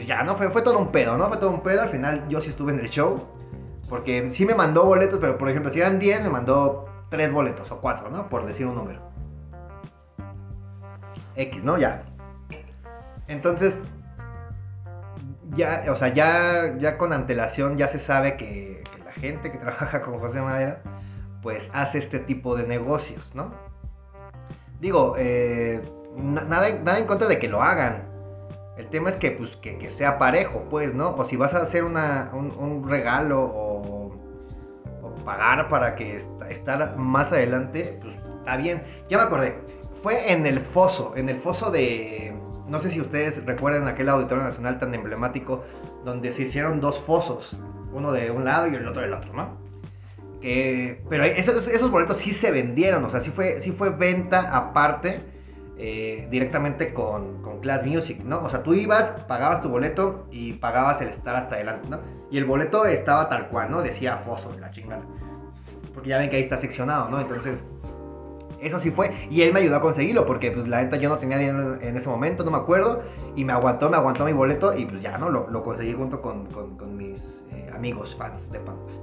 Ya, 0.09 0.23
¿no? 0.23 0.37
Fue, 0.37 0.49
fue 0.49 0.63
todo 0.63 0.79
un 0.79 0.91
pedo, 0.91 1.19
¿no? 1.19 1.29
Fue 1.29 1.37
todo 1.37 1.51
un 1.51 1.61
pedo. 1.61 1.83
Al 1.83 1.91
final 1.91 2.27
yo 2.31 2.41
sí 2.41 2.49
estuve 2.49 2.73
en 2.73 2.81
el 2.81 2.89
show. 2.89 3.29
Porque 3.91 4.31
sí 4.31 4.47
me 4.47 4.55
mandó 4.55 4.87
boletos, 4.87 5.19
pero 5.21 5.37
por 5.37 5.51
ejemplo, 5.51 5.71
si 5.71 5.81
eran 5.81 5.99
10, 5.99 6.23
me 6.25 6.31
mandó 6.31 6.87
tres 7.11 7.31
boletos 7.31 7.71
o 7.73 7.79
cuatro, 7.79 8.09
¿no? 8.09 8.27
Por 8.31 8.47
decir 8.47 8.65
un 8.65 8.77
número. 8.77 9.03
X, 11.37 11.63
¿no? 11.63 11.77
Ya. 11.77 12.05
Entonces, 13.27 13.77
ya, 15.51 15.85
o 15.91 15.97
sea, 15.97 16.09
ya, 16.09 16.75
ya 16.79 16.97
con 16.97 17.13
antelación 17.13 17.77
ya 17.77 17.87
se 17.89 17.99
sabe 17.99 18.39
que, 18.39 18.83
la 19.05 19.13
gente 19.13 19.53
que 19.53 19.59
trabaja 19.59 20.01
con 20.01 20.19
José 20.21 20.41
Madera, 20.41 20.81
pues 21.43 21.71
hace 21.75 21.99
este 21.99 22.19
tipo 22.19 22.57
de 22.57 22.67
negocios, 22.67 23.35
¿no? 23.35 23.53
Digo, 24.81 25.17
eh, 25.19 25.83
nada, 26.17 26.73
nada 26.83 26.99
en 26.99 27.07
contra 27.07 27.29
de 27.29 27.39
que 27.39 27.49
lo 27.49 27.63
hagan. 27.63 28.08
El 28.79 28.87
tema 28.89 29.11
es 29.11 29.17
que, 29.17 29.33
pues, 29.33 29.57
que, 29.57 29.91
sea 29.91 30.19
parejo, 30.19 30.65
pues, 30.71 30.95
¿no? 30.95 31.15
O 31.15 31.25
si 31.25 31.37
vas 31.37 31.53
a 31.53 31.59
hacer 31.59 31.85
una, 31.85 32.31
un, 32.33 32.89
regalo 32.89 33.43
o 33.43 33.99
pagar 35.29 35.69
para 35.69 35.95
que 35.95 36.23
estar 36.49 36.97
más 36.97 37.33
adelante, 37.33 37.99
pues 38.01 38.17
está 38.39 38.57
bien. 38.57 38.83
Ya 39.11 39.19
me 39.19 39.25
acordé. 39.25 39.59
Fue 40.03 40.33
en 40.33 40.47
el 40.47 40.61
foso, 40.61 41.13
en 41.17 41.29
el 41.29 41.39
foso 41.39 41.71
de... 41.71 42.35
No 42.67 42.81
sé 42.81 42.91
si 42.91 43.01
ustedes 43.01 43.45
recuerdan 43.45 43.87
aquel 43.89 44.09
Auditorio 44.09 44.45
Nacional 44.45 44.79
tan 44.79 44.95
emblemático 44.95 45.65
donde 46.05 46.33
se 46.33 46.43
hicieron 46.43 46.81
dos 46.81 47.01
fosos, 47.01 47.59
uno 47.93 48.13
de 48.13 48.31
un 48.31 48.47
lado 48.47 48.69
y 48.69 48.75
el 48.75 48.89
otro 48.89 49.03
del 49.03 49.13
otro, 49.13 49.33
¿no? 49.35 49.59
Que, 50.41 51.03
pero 51.11 51.25
esos, 51.25 51.69
esos 51.69 51.91
boletos 51.91 52.17
sí 52.19 52.33
se 52.33 52.51
vendieron, 52.51 53.05
o 53.05 53.11
sea, 53.11 53.21
sí 53.21 53.31
fue, 53.31 53.61
sí 53.61 53.73
fue 53.73 53.91
venta 53.91 54.57
aparte 54.57 55.21
eh, 55.79 56.27
directamente 56.31 56.93
con, 56.93 57.41
con, 57.43 57.61
Class 57.61 57.87
Music, 57.87 58.21
¿no? 58.25 58.43
O 58.43 58.49
sea, 58.49 58.63
tú 58.63 58.75
ibas, 58.75 59.13
pagabas 59.29 59.61
tu 59.61 59.69
boleto 59.69 60.27
y 60.31 60.55
pagabas 60.55 61.01
el 61.03 61.09
estar 61.09 61.37
hasta 61.37 61.55
adelante, 61.55 61.89
¿no? 61.89 62.01
Y 62.31 62.39
el 62.39 62.45
boleto 62.45 62.85
estaba 62.85 63.29
tal 63.29 63.49
cual, 63.49 63.71
¿no? 63.71 63.81
Decía 63.81 64.19
Foso, 64.19 64.51
la 64.59 64.71
chingada. 64.71 65.03
Porque 65.95 66.11
ya 66.11 66.19
ven 66.19 66.31
que 66.31 66.37
ahí 66.37 66.43
está 66.43 66.59
seccionado, 66.59 67.09
¿no? 67.09 67.21
Entonces, 67.21 67.65
eso 68.61 68.81
sí 68.81 68.91
fue. 68.91 69.13
Y 69.31 69.43
él 69.43 69.53
me 69.53 69.61
ayudó 69.61 69.77
a 69.77 69.81
conseguirlo 69.81 70.27
porque 70.27 70.51
pues 70.51 70.67
la 70.67 70.83
neta 70.83 70.97
yo 70.97 71.09
no 71.09 71.19
tenía 71.19 71.39
dinero 71.39 71.75
en 71.81 71.97
ese 71.97 72.09
momento, 72.09 72.45
no 72.45 72.51
me 72.51 72.59
acuerdo. 72.59 73.03
Y 73.37 73.45
me 73.45 73.53
aguantó, 73.53 73.89
me 73.89 73.97
aguantó 73.97 74.25
mi 74.25 74.33
boleto 74.33 74.77
y 74.77 74.85
pues 74.85 75.01
ya, 75.01 75.17
¿no? 75.17 75.31
Lo, 75.31 75.49
lo 75.49 75.63
conseguí 75.63 75.93
junto 75.93 76.21
con, 76.21 76.47
con, 76.47 76.77
con 76.77 76.97
mis 76.97 77.23
eh, 77.53 77.71
amigos 77.73 78.17
fans 78.17 78.51
de 78.51 78.59
Pampa. 78.59 78.98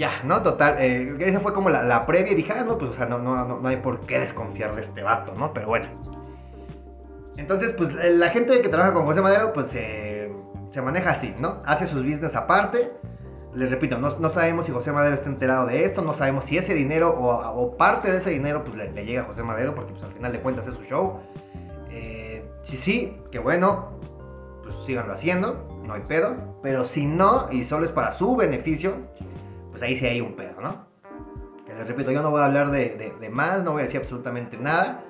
Ya, 0.00 0.22
¿no? 0.24 0.42
Total, 0.42 0.76
eh, 0.78 1.14
esa 1.20 1.40
fue 1.40 1.52
como 1.52 1.68
la, 1.68 2.06
previa 2.06 2.32
y 2.32 2.34
dije, 2.34 2.54
ah, 2.56 2.64
no, 2.64 2.78
pues 2.78 2.92
o 2.92 2.94
sea, 2.94 3.04
no, 3.04 3.18
no, 3.18 3.60
no, 3.60 3.68
hay 3.68 3.76
por 3.76 4.00
qué 4.00 4.18
desconfiar 4.18 4.74
de 4.74 4.80
este 4.80 5.02
vato, 5.02 5.34
¿no? 5.36 5.52
Pero 5.52 5.66
bueno. 5.66 5.88
Entonces, 7.36 7.74
pues 7.76 7.92
la 7.92 8.28
gente 8.30 8.62
que 8.62 8.68
trabaja 8.70 8.94
con 8.94 9.04
José 9.04 9.20
Madero, 9.20 9.52
pues 9.52 9.68
se 9.68 10.82
maneja 10.82 11.10
así, 11.10 11.34
¿no? 11.38 11.62
Hace 11.66 11.86
sus 11.86 12.02
business 12.02 12.34
aparte 12.34 12.90
les 13.54 13.70
repito, 13.70 13.96
no, 13.98 14.30
sabemos 14.30 14.66
si 14.66 14.72
José 14.72 14.92
Madero 14.92 15.14
está 15.14 15.28
enterado 15.28 15.66
de 15.66 15.84
esto, 15.84 16.02
no 16.02 16.12
sabemos 16.12 16.44
si 16.44 16.56
ese 16.56 16.74
dinero 16.74 17.10
o, 17.10 17.76
parte 17.76 18.10
de 18.10 18.18
ese 18.18 18.30
dinero 18.30 18.62
pues 18.62 18.76
le, 18.76 19.04
llega 19.04 19.22
a 19.22 19.24
José 19.24 19.42
Madero, 19.42 19.74
porque 19.74 19.92
pues, 19.92 20.04
al 20.04 20.12
final 20.12 20.32
de 20.32 20.40
cuentas 20.40 20.68
es 20.68 20.76
su 20.76 20.82
show. 20.84 21.18
Eh, 21.90 22.44
si 22.62 22.76
sí, 22.76 23.18
que 23.32 23.40
bueno, 23.40 23.90
pues 24.62 24.76
síganlo 24.86 25.12
haciendo, 25.12 25.66
no 25.84 25.94
hay 25.94 26.02
pedo. 26.02 26.36
Pero 26.62 26.84
si 26.84 27.06
no, 27.06 27.48
y 27.50 27.64
solo 27.64 27.86
es 27.86 27.90
para 27.90 28.12
su 28.12 28.36
beneficio, 28.36 28.94
pues 29.80 29.88
ahí 29.88 29.96
sí 29.96 30.06
hay 30.06 30.20
un 30.20 30.34
pedo, 30.34 30.60
¿no? 30.60 30.84
Que 31.64 31.72
les 31.72 31.88
repito, 31.88 32.10
yo 32.10 32.20
no 32.20 32.30
voy 32.30 32.42
a 32.42 32.46
hablar 32.46 32.70
de, 32.70 33.30
más, 33.32 33.62
no 33.62 33.72
voy 33.72 33.80
a 33.80 33.84
decir 33.84 34.00
absolutamente 34.00 34.58
nada. 34.58 35.02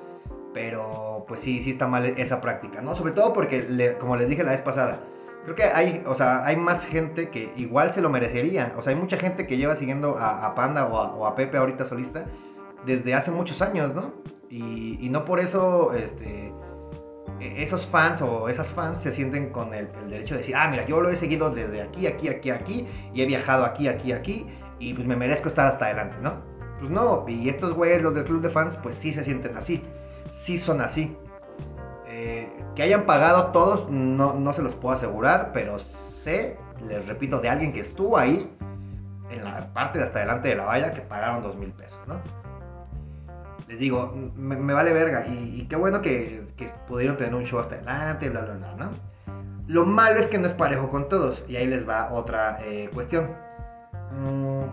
Pero 0.55 1.25
pues 1.27 1.41
sí, 1.41 1.61
sí 1.63 1.71
está 1.71 1.89
mal 1.89 2.07
esa 2.07 2.41
práctica, 2.41 2.81
¿no? 2.81 2.95
Sobre 2.95 3.13
todo 3.13 3.33
porque, 3.33 3.97
como 3.99 4.17
les 4.17 4.29
dije 4.29 4.45
la 4.45 4.53
vez 4.53 4.61
pasada, 4.61 5.01
creo 5.45 5.57
que 5.57 5.65
hay, 5.65 6.03
o 6.07 6.15
sea, 6.15 6.45
hay 6.45 6.57
más 6.57 6.87
gente 6.87 7.31
que 7.31 7.53
igual 7.57 7.93
se 7.93 8.01
lo 8.01 8.11
merecería. 8.11 8.73
O 8.77 8.83
sea, 8.83 8.93
hay 8.93 8.99
mucha 8.99 9.17
gente 9.17 9.47
que 9.47 9.57
lleva 9.57 9.75
siguiendo 9.75 10.17
a, 10.19 10.55
Panda 10.55 10.87
o 10.87 11.27
a, 11.27 11.35
Pepe 11.35 11.57
ahorita 11.57 11.85
solista 11.85 12.27
desde 12.87 13.15
hace 13.15 13.33
muchos 13.33 13.63
años, 13.63 13.93
¿no? 13.95 14.13
Y, 14.51 15.09
no 15.09 15.25
por 15.25 15.41
eso 15.41 15.93
este, 15.95 16.53
esos 17.41 17.87
fans 17.87 18.23
o 18.23 18.49
esas 18.49 18.69
fans 18.69 18.99
se 18.99 19.13
sienten 19.13 19.51
con 19.51 19.73
el, 19.75 19.89
derecho 20.09 20.35
de 20.35 20.39
decir, 20.39 20.57
ah, 20.57 20.69
mira, 20.69 20.87
yo 20.87 21.01
lo 21.01 21.11
he 21.11 21.17
seguido 21.17 21.51
desde 21.51 21.83
aquí, 21.83 22.07
aquí, 22.07 22.29
aquí, 22.29 22.51
aquí, 22.51 22.87
y 23.15 23.23
he 23.23 23.27
viajado 23.27 23.65
aquí, 23.65 23.89
aquí, 23.89 24.13
aquí, 24.13 24.47
y 24.79 24.95
pues 24.95 25.07
me 25.07 25.17
merezco 25.17 25.49
estar 25.49 25.67
hasta 25.67 25.87
adelante, 25.87 26.17
¿no? 26.21 26.35
Pues 26.79 26.91
no, 26.91 27.25
y 27.29 27.49
estos 27.49 27.73
güeyes, 27.73 28.03
los 28.03 28.15
del 28.15 28.25
club 28.25 28.41
de 28.41 28.51
fans, 28.51 28.77
pues 28.83 28.95
sí 28.95 29.13
se 29.13 29.25
sienten 29.25 29.57
así, 29.57 29.83
sí 30.35 30.59
son 30.59 30.81
así. 30.81 31.17
Eh, 32.07 32.49
que 32.75 32.83
hayan 32.83 33.05
pagado 33.05 33.53
todos, 33.53 33.89
no, 33.91 34.35
no 34.35 34.53
se 34.53 34.63
los 34.63 34.75
puedo 34.75 34.95
asegurar, 34.95 35.51
pero 35.53 35.79
sé, 35.79 36.57
les 36.87 37.07
repito, 37.07 37.41
de 37.41 37.49
alguien 37.49 37.73
que 37.73 37.81
estuvo 37.81 38.19
ahí, 38.19 38.51
en 39.31 39.45
la 39.45 39.73
parte 39.73 39.99
de 39.99 40.05
hasta 40.05 40.21
delante 40.21 40.49
de 40.49 40.57
la 40.57 40.65
valla, 40.65 40.93
que 40.93 41.01
pagaron 41.03 41.43
dos 41.43 41.57
mil 41.57 41.73
pesos, 41.73 42.01
¿no? 42.07 42.21
Les 43.71 43.79
digo, 43.79 44.13
me, 44.37 44.75
vale 44.75 44.93
verga, 44.93 45.27
y, 45.29 45.67
qué 45.69 45.77
bueno 45.77 46.03
que, 46.03 46.45
pudieron 46.89 47.17
tener 47.17 47.35
un 47.35 47.45
show 47.45 47.61
hasta 47.61 47.77
adelante, 47.77 48.29
bla, 48.29 48.41
bla, 48.43 48.55
bla, 48.55 48.75
¿no? 48.75 48.91
Lo 49.69 49.87
malo 49.87 50.19
es 50.19 50.27
que 50.27 50.39
no 50.39 50.47
es 50.47 50.55
parejo 50.55 50.91
con 50.91 51.09
todos, 51.09 51.45
y 51.49 51.55
ahí 51.55 51.67
les 51.67 51.89
va 51.89 52.13
otra 52.13 52.59
eh, 52.65 52.91
cuestión. 52.93 53.29
Mm, 54.11 54.65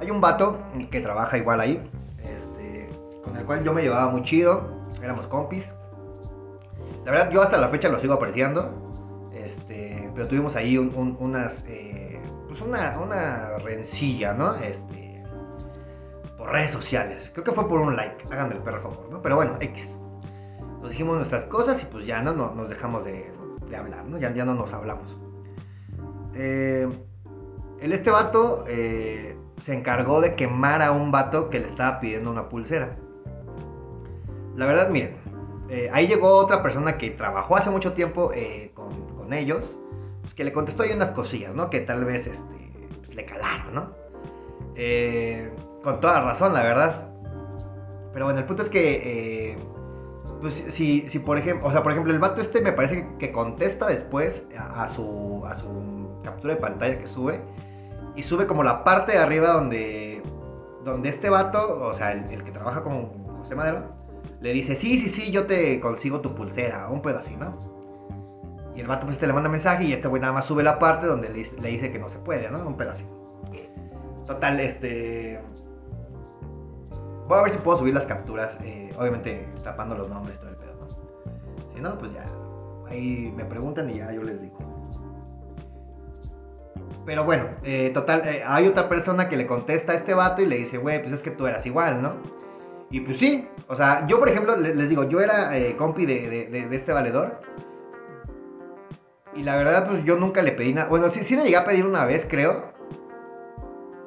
hay 0.00 0.10
un 0.10 0.20
vato 0.20 0.58
que 0.90 1.00
trabaja 1.00 1.36
igual 1.36 1.60
ahí, 1.60 1.82
este, 2.22 2.88
con 3.24 3.36
el 3.36 3.44
cual 3.44 3.64
yo 3.64 3.72
me 3.72 3.82
llevaba 3.82 4.08
muy 4.08 4.22
chido 4.22 4.80
éramos 5.02 5.26
compis. 5.26 5.72
La 7.04 7.12
verdad, 7.12 7.30
yo 7.30 7.42
hasta 7.42 7.58
la 7.58 7.68
fecha 7.68 7.88
lo 7.88 7.98
sigo 7.98 8.14
apreciando. 8.14 8.70
Este, 9.34 10.10
pero 10.14 10.28
tuvimos 10.28 10.56
ahí 10.56 10.78
unas. 10.78 11.64
Eh, 11.68 12.20
pues 12.48 12.60
una, 12.60 12.98
una 12.98 13.58
rencilla, 13.58 14.32
¿no? 14.32 14.54
Este. 14.56 15.01
Redes 16.46 16.70
sociales. 16.70 17.30
Creo 17.32 17.44
que 17.44 17.52
fue 17.52 17.68
por 17.68 17.80
un 17.80 17.96
like. 17.96 18.24
Háganme 18.30 18.54
el 18.54 18.62
perro 18.62 18.82
favor, 18.82 19.08
¿no? 19.10 19.22
Pero 19.22 19.36
bueno, 19.36 19.52
X. 19.60 19.98
Nos 20.80 20.90
dijimos 20.90 21.16
nuestras 21.16 21.44
cosas 21.44 21.82
y 21.82 21.86
pues 21.86 22.06
ya 22.06 22.22
no, 22.22 22.32
nos 22.32 22.68
dejamos 22.68 23.04
de, 23.04 23.30
hablar, 23.76 24.04
¿no? 24.04 24.18
Ya, 24.18 24.32
ya 24.34 24.44
no 24.44 24.54
nos 24.54 24.72
hablamos. 24.72 25.16
Eh, 26.34 26.88
el 27.80 27.92
este 27.92 28.10
vato 28.10 28.64
eh, 28.68 29.36
se 29.60 29.74
encargó 29.74 30.20
de 30.20 30.34
quemar 30.34 30.82
a 30.82 30.92
un 30.92 31.10
vato 31.10 31.50
que 31.50 31.60
le 31.60 31.66
estaba 31.66 32.00
pidiendo 32.00 32.30
una 32.30 32.48
pulsera. 32.48 32.96
La 34.56 34.66
verdad, 34.66 34.90
miren, 34.90 35.16
eh, 35.68 35.88
ahí 35.92 36.06
llegó 36.06 36.28
otra 36.36 36.62
persona 36.62 36.98
que 36.98 37.10
trabajó 37.10 37.56
hace 37.56 37.70
mucho 37.70 37.94
tiempo 37.94 38.30
eh, 38.34 38.72
con, 38.74 39.32
ellos, 39.32 39.78
pues 40.20 40.34
que 40.34 40.44
le 40.44 40.52
contestó 40.52 40.82
ahí 40.82 40.92
unas 40.92 41.12
cosillas, 41.12 41.54
¿no? 41.54 41.70
Que 41.70 41.80
tal 41.80 42.04
vez 42.04 42.26
este, 42.26 42.70
pues, 42.98 43.14
le 43.14 43.24
calaron, 43.24 43.74
¿no? 43.74 43.90
Eh, 44.74 45.50
con 45.82 46.00
toda 46.00 46.20
razón, 46.20 46.52
la 46.54 46.62
verdad. 46.62 47.08
Pero 48.12 48.26
bueno, 48.26 48.40
el 48.40 48.46
punto 48.46 48.62
es 48.62 48.68
que, 48.68 49.56
pues 50.40 50.64
si, 50.68 51.08
si 51.08 51.18
por 51.18 51.38
ejemplo, 51.38 51.68
o 51.68 51.72
sea, 51.72 51.82
por 51.82 51.92
ejemplo, 51.92 52.12
el 52.12 52.18
vato 52.18 52.40
este 52.40 52.60
me 52.60 52.72
parece 52.72 53.08
que 53.18 53.32
contesta 53.32 53.86
después 53.86 54.46
a, 54.58 54.88
su, 54.88 55.42
a 55.46 55.54
su 55.54 56.20
captura 56.22 56.54
de 56.54 56.60
pantalla 56.60 56.98
que 56.98 57.08
sube. 57.08 57.40
Y 58.14 58.22
sube 58.22 58.46
como 58.46 58.62
la 58.62 58.84
parte 58.84 59.12
de 59.12 59.18
arriba 59.18 59.52
donde, 59.52 60.22
donde 60.84 61.08
este 61.08 61.30
vato, 61.30 61.86
o 61.86 61.94
sea, 61.94 62.12
el, 62.12 62.44
que 62.44 62.50
trabaja 62.50 62.82
con 62.82 63.06
José 63.38 63.56
Madero, 63.56 63.84
le 64.40 64.52
dice, 64.52 64.76
sí, 64.76 64.98
sí, 64.98 65.08
sí, 65.08 65.30
yo 65.30 65.46
te 65.46 65.80
consigo 65.80 66.18
tu 66.18 66.34
pulsera, 66.34 66.88
un 66.88 67.00
pedo 67.00 67.18
así, 67.18 67.34
¿no? 67.36 67.50
Y 68.74 68.80
el 68.80 68.86
vato 68.86 69.06
pues 69.06 69.18
te 69.18 69.26
le 69.26 69.32
manda 69.32 69.48
mensaje 69.48 69.84
y 69.84 69.92
este 69.92 70.08
güey 70.08 70.20
nada 70.20 70.32
más 70.32 70.46
sube 70.46 70.62
la 70.62 70.78
parte 70.78 71.06
donde 71.06 71.28
le, 71.28 71.36
dice 71.36 71.90
que 71.90 71.98
no 71.98 72.08
se 72.08 72.18
puede, 72.18 72.50
¿no? 72.50 72.66
Un 72.66 72.80
así. 72.82 73.06
Total, 74.26 74.60
este... 74.60 75.40
Voy 77.32 77.38
a 77.38 77.42
ver 77.44 77.52
si 77.52 77.58
puedo 77.60 77.78
subir 77.78 77.94
las 77.94 78.04
capturas, 78.04 78.58
eh, 78.62 78.90
obviamente 78.98 79.48
tapando 79.64 79.94
los 79.94 80.06
nombres 80.10 80.36
y 80.36 80.38
todo 80.38 80.50
el 80.50 80.56
pedo. 80.56 80.74
Si 81.72 81.80
no, 81.80 81.96
pues 81.96 82.12
ya, 82.12 82.26
ahí 82.90 83.32
me 83.34 83.46
preguntan 83.46 83.88
y 83.88 83.96
ya 83.96 84.12
yo 84.12 84.22
les 84.22 84.38
digo. 84.38 84.58
Pero 87.06 87.24
bueno, 87.24 87.46
eh, 87.62 87.90
total, 87.94 88.28
eh, 88.28 88.44
hay 88.46 88.66
otra 88.66 88.86
persona 88.86 89.30
que 89.30 89.38
le 89.38 89.46
contesta 89.46 89.92
a 89.92 89.94
este 89.94 90.12
vato 90.12 90.42
y 90.42 90.46
le 90.46 90.58
dice, 90.58 90.76
güey, 90.76 91.00
pues 91.00 91.10
es 91.10 91.22
que 91.22 91.30
tú 91.30 91.46
eras 91.46 91.64
igual, 91.64 92.02
¿no? 92.02 92.16
Y 92.90 93.00
pues 93.00 93.16
sí, 93.16 93.48
o 93.66 93.76
sea, 93.76 94.06
yo 94.06 94.18
por 94.18 94.28
ejemplo, 94.28 94.54
les 94.54 94.90
digo, 94.90 95.04
yo 95.04 95.22
era 95.22 95.52
compi 95.78 96.04
de, 96.04 96.68
este 96.72 96.92
valedor. 96.92 97.40
Y 99.34 99.42
la 99.42 99.56
verdad, 99.56 99.88
pues 99.88 100.04
yo 100.04 100.16
nunca 100.18 100.42
le 100.42 100.52
pedí 100.52 100.74
nada. 100.74 100.88
Bueno, 100.88 101.08
sí, 101.08 101.24
sí 101.24 101.34
le 101.34 101.44
llegué 101.44 101.56
a 101.56 101.64
pedir 101.64 101.86
una 101.86 102.04
vez, 102.04 102.28
creo. 102.28 102.74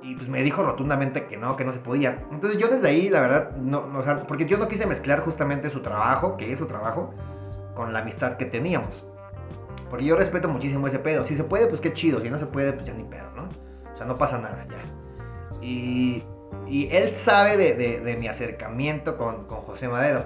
Y 0.05 0.15
pues 0.15 0.29
me 0.29 0.43
dijo 0.43 0.63
rotundamente 0.63 1.25
que 1.25 1.35
no, 1.35 1.55
que 1.55 1.65
no 1.65 1.73
se 1.73 1.79
podía. 1.79 2.23
Entonces 2.31 2.59
yo 2.59 2.67
desde 2.67 2.87
ahí, 2.87 3.09
la 3.09 3.21
verdad, 3.21 3.55
no, 3.57 3.85
o 3.97 4.03
sea, 4.03 4.19
porque 4.19 4.45
yo 4.45 4.57
no 4.57 4.67
quise 4.67 4.85
mezclar 4.85 5.21
justamente 5.21 5.69
su 5.69 5.81
trabajo, 5.81 6.37
que 6.37 6.51
es 6.51 6.59
su 6.59 6.67
trabajo, 6.67 7.13
con 7.73 7.91
la 7.91 7.99
amistad 7.99 8.37
que 8.37 8.45
teníamos. 8.45 9.05
Porque 9.89 10.05
yo 10.05 10.15
respeto 10.15 10.47
muchísimo 10.47 10.87
ese 10.87 10.99
pedo. 10.99 11.25
Si 11.25 11.35
se 11.35 11.43
puede, 11.43 11.67
pues 11.67 11.81
qué 11.81 11.93
chido. 11.93 12.21
Si 12.21 12.29
no 12.29 12.37
se 12.37 12.45
puede, 12.45 12.73
pues 12.73 12.85
ya 12.85 12.93
ni 12.93 13.03
pedo, 13.03 13.31
¿no? 13.35 13.49
O 13.93 13.97
sea, 13.97 14.05
no 14.05 14.15
pasa 14.15 14.37
nada 14.37 14.65
ya. 14.69 15.65
Y 15.65 16.23
y 16.67 16.87
él 16.95 17.13
sabe 17.13 17.57
de, 17.57 18.17
mi 18.19 18.27
acercamiento 18.27 19.17
con, 19.17 19.41
José 19.43 19.87
Madero. 19.87 20.23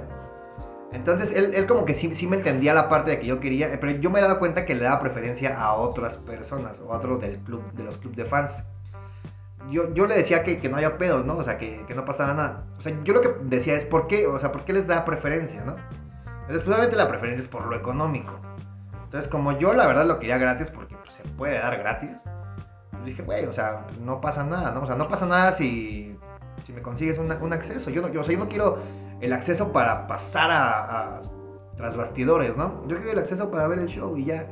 Entonces 0.92 1.34
él, 1.34 1.66
como 1.68 1.86
que 1.86 1.94
sí, 1.94 2.16
sí, 2.16 2.26
me 2.26 2.38
entendía 2.38 2.74
la 2.74 2.90
parte 2.90 3.12
de 3.12 3.18
que 3.18 3.26
yo 3.26 3.40
quería, 3.40 3.78
pero 3.80 3.92
yo 3.94 4.10
me 4.10 4.22
daba 4.22 4.40
cuenta 4.40 4.66
que 4.66 4.74
le 4.74 4.84
daba 4.84 5.00
preferencia 5.00 5.60
a 5.62 5.74
otras 5.74 6.18
personas 6.18 6.80
o 6.80 6.94
a 6.94 6.98
otros 6.98 7.22
del 7.22 7.38
club, 7.40 7.62
de 7.74 7.84
los 7.84 7.98
clubes 7.98 8.18
de 8.18 8.26
fans. 8.26 8.64
Yo, 9.70 9.94
yo 9.94 10.06
le 10.08 10.16
decía 10.16 10.44
que, 10.44 10.58
no 10.70 10.78
haya 10.78 10.98
pedos, 10.98 11.26
¿no? 11.26 11.38
O 11.38 11.44
sea, 11.44 11.58
que, 11.58 11.86
no 11.96 12.06
pasaba 12.06 12.34
nada. 12.34 12.64
O 12.78 12.82
sea, 12.82 12.94
yo 13.04 13.14
lo 13.14 13.22
que 13.22 13.36
decía 13.44 13.76
es, 13.76 13.86
¿por 13.86 14.08
qué? 14.08 14.28
O 14.28 14.40
sea, 14.40 14.52
¿por 14.52 14.64
qué 14.64 14.74
les 14.74 14.88
da 14.88 15.06
preferencia, 15.06 15.64
no? 15.64 15.76
Entonces, 16.42 16.68
obviamente 16.68 16.96
la 16.96 17.08
preferencia 17.08 17.44
es 17.44 17.48
por 17.48 17.66
lo 17.66 17.76
económico. 17.76 18.34
Entonces, 19.04 19.30
como 19.30 19.58
yo 19.58 19.74
la 19.74 19.88
verdad 19.88 20.06
lo 20.06 20.20
quería 20.20 20.38
gratis, 20.38 20.70
porque 20.70 20.96
pues, 20.96 21.14
se 21.16 21.24
puede 21.38 21.60
dar 21.60 21.78
gratis, 21.78 22.12
pues 22.92 23.06
dije, 23.06 23.22
güey, 23.24 23.46
o 23.46 23.54
sea, 23.54 23.86
no 24.02 24.22
pasa 24.22 24.44
nada, 24.44 24.72
¿no? 24.72 24.82
O 24.82 24.86
sea, 24.86 24.96
no 24.96 25.08
pasa 25.08 25.26
nada 25.26 25.52
si 25.52 26.16
si 26.66 26.74
me 26.74 26.82
consigues 26.82 27.18
un 27.18 27.54
acceso. 27.54 27.90
Yo 27.90 28.02
no, 28.02 28.10
yo, 28.10 28.22
no 28.38 28.48
quiero 28.48 28.78
el 29.22 29.34
acceso 29.34 29.72
para 29.72 30.08
pasar 30.08 30.52
a, 30.52 31.16
tras 31.76 31.98
bastidores, 31.98 32.58
¿no? 32.58 32.88
Yo 32.88 32.98
quiero 32.98 33.14
el 33.14 33.20
acceso 33.20 33.50
para 33.50 33.68
ver 33.68 33.80
el 33.80 33.88
show 33.88 34.16
y 34.18 34.26
ya. 34.26 34.46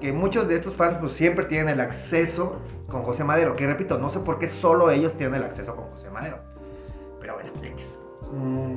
Que 0.00 0.12
muchos 0.12 0.48
de 0.48 0.56
estos 0.56 0.76
fans 0.76 0.96
pues 1.00 1.12
siempre 1.12 1.46
tienen 1.46 1.68
el 1.68 1.80
acceso 1.80 2.60
con 2.88 3.02
José 3.02 3.24
Madero. 3.24 3.56
Que 3.56 3.66
repito, 3.66 3.98
no 3.98 4.10
sé 4.10 4.20
por 4.20 4.38
qué 4.38 4.48
solo 4.48 4.90
ellos 4.90 5.14
tienen 5.14 5.36
el 5.36 5.44
acceso 5.44 5.74
con 5.74 5.86
José 5.90 6.10
Madero. 6.10 6.38
Pero 7.20 7.34
bueno, 7.34 7.50
X. 7.62 7.98
Mm. 8.32 8.76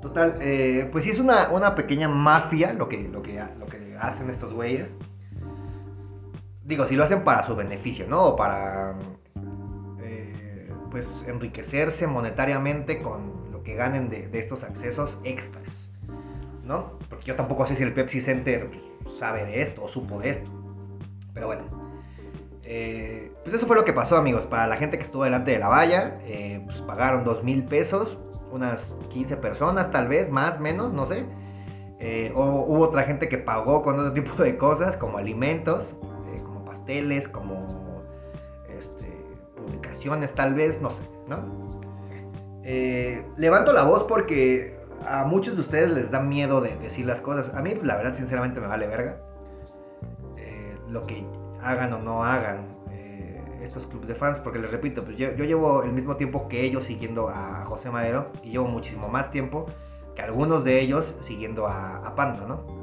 Total, 0.00 0.34
eh, 0.40 0.88
pues 0.90 1.04
sí 1.04 1.10
es 1.10 1.20
una, 1.20 1.48
una, 1.50 1.74
pequeña 1.74 2.08
mafia 2.08 2.72
lo 2.72 2.88
que, 2.88 3.08
lo, 3.08 3.22
que, 3.22 3.40
lo 3.58 3.66
que 3.66 3.96
hacen 4.00 4.30
estos 4.30 4.52
güeyes. 4.52 4.94
Digo, 6.64 6.86
si 6.86 6.96
lo 6.96 7.04
hacen 7.04 7.22
para 7.24 7.42
su 7.44 7.54
beneficio, 7.54 8.06
¿no? 8.08 8.24
O 8.24 8.36
para 8.36 8.96
pues 10.92 11.24
enriquecerse 11.26 12.06
monetariamente 12.06 13.00
con 13.00 13.50
lo 13.50 13.62
que 13.62 13.74
ganen 13.74 14.10
de, 14.10 14.28
estos 14.38 14.62
accesos 14.62 15.16
extras, 15.24 15.88
¿no? 16.64 16.98
Porque 17.08 17.24
yo 17.24 17.34
tampoco 17.34 17.64
sé 17.64 17.74
si 17.76 17.82
el 17.82 17.94
Pepsi 17.94 18.20
Center 18.20 18.68
pues, 18.68 18.82
sabe 19.18 19.44
de 19.44 19.62
esto 19.62 19.84
o 19.84 19.88
supo 19.88 20.20
de 20.20 20.30
esto. 20.30 20.50
Pero 21.34 21.46
bueno. 21.46 21.82
Eh, 22.64 23.32
pues 23.42 23.54
eso 23.56 23.66
fue 23.66 23.76
lo 23.76 23.84
que 23.84 23.92
pasó, 23.92 24.16
amigos. 24.16 24.46
Para 24.46 24.66
la 24.66 24.76
gente 24.76 24.96
que 24.96 25.04
estuvo 25.04 25.24
delante 25.24 25.50
de 25.50 25.58
la 25.58 25.68
valla, 25.68 26.18
eh, 26.24 26.62
pues 26.64 26.80
pagaron 26.82 27.24
dos 27.24 27.42
mil 27.42 27.64
pesos, 27.64 28.18
unas 28.50 28.96
15 29.10 29.36
personas, 29.36 29.90
tal 29.90 30.08
vez, 30.08 30.30
más, 30.30 30.60
menos, 30.60 30.92
no 30.92 31.06
sé. 31.06 31.24
Eh, 31.98 32.32
o 32.34 32.42
hubo 32.42 32.84
otra 32.84 33.04
gente 33.04 33.28
que 33.28 33.38
pagó 33.38 33.82
con 33.82 33.98
otro 33.98 34.12
tipo 34.14 34.42
de 34.42 34.56
cosas, 34.56 34.96
como 34.96 35.18
alimentos, 35.18 35.94
como 36.44 36.64
pasteles, 36.64 37.28
como 37.28 37.58
este, 38.68 39.08
publicaciones, 39.56 40.34
tal 40.34 40.54
vez, 40.54 40.80
no 40.80 40.90
sé, 40.90 41.02
¿no? 41.28 41.60
levanto 43.36 43.72
la 43.72 43.82
voz 43.82 44.04
porque 44.04 44.78
a 45.06 45.24
muchos 45.24 45.54
de 45.54 45.60
ustedes 45.60 45.90
les 45.90 46.10
da 46.10 46.20
miedo 46.20 46.60
de 46.60 46.76
decir 46.76 47.06
las 47.06 47.20
cosas. 47.20 47.54
A 47.54 47.60
mí, 47.60 47.74
la 47.82 47.96
verdad, 47.96 48.14
sinceramente, 48.14 48.60
me 48.60 48.66
vale 48.66 48.86
verga. 48.86 49.18
lo 50.88 51.02
que 51.06 51.24
hagan 51.62 51.92
o 51.92 51.98
no 51.98 52.24
hagan 52.24 52.66
eh, 52.90 53.40
estos 53.62 53.86
clubes 53.86 54.08
de 54.08 54.14
fans, 54.14 54.40
porque 54.40 54.58
les 54.58 54.70
repito, 54.70 55.02
pues 55.02 55.16
yo, 55.16 55.30
llevo 55.30 55.82
el 55.82 55.92
mismo 55.92 56.16
tiempo 56.16 56.48
que 56.48 56.64
ellos 56.64 56.84
siguiendo 56.84 57.28
a 57.28 57.62
José 57.64 57.90
Madero 57.90 58.30
y 58.42 58.50
llevo 58.50 58.66
muchísimo 58.66 59.08
más 59.08 59.30
tiempo 59.30 59.66
que 60.14 60.22
algunos 60.22 60.64
de 60.64 60.80
ellos 60.80 61.16
siguiendo 61.22 61.66
a, 61.66 62.14
Panda, 62.14 62.46
¿no? 62.46 62.81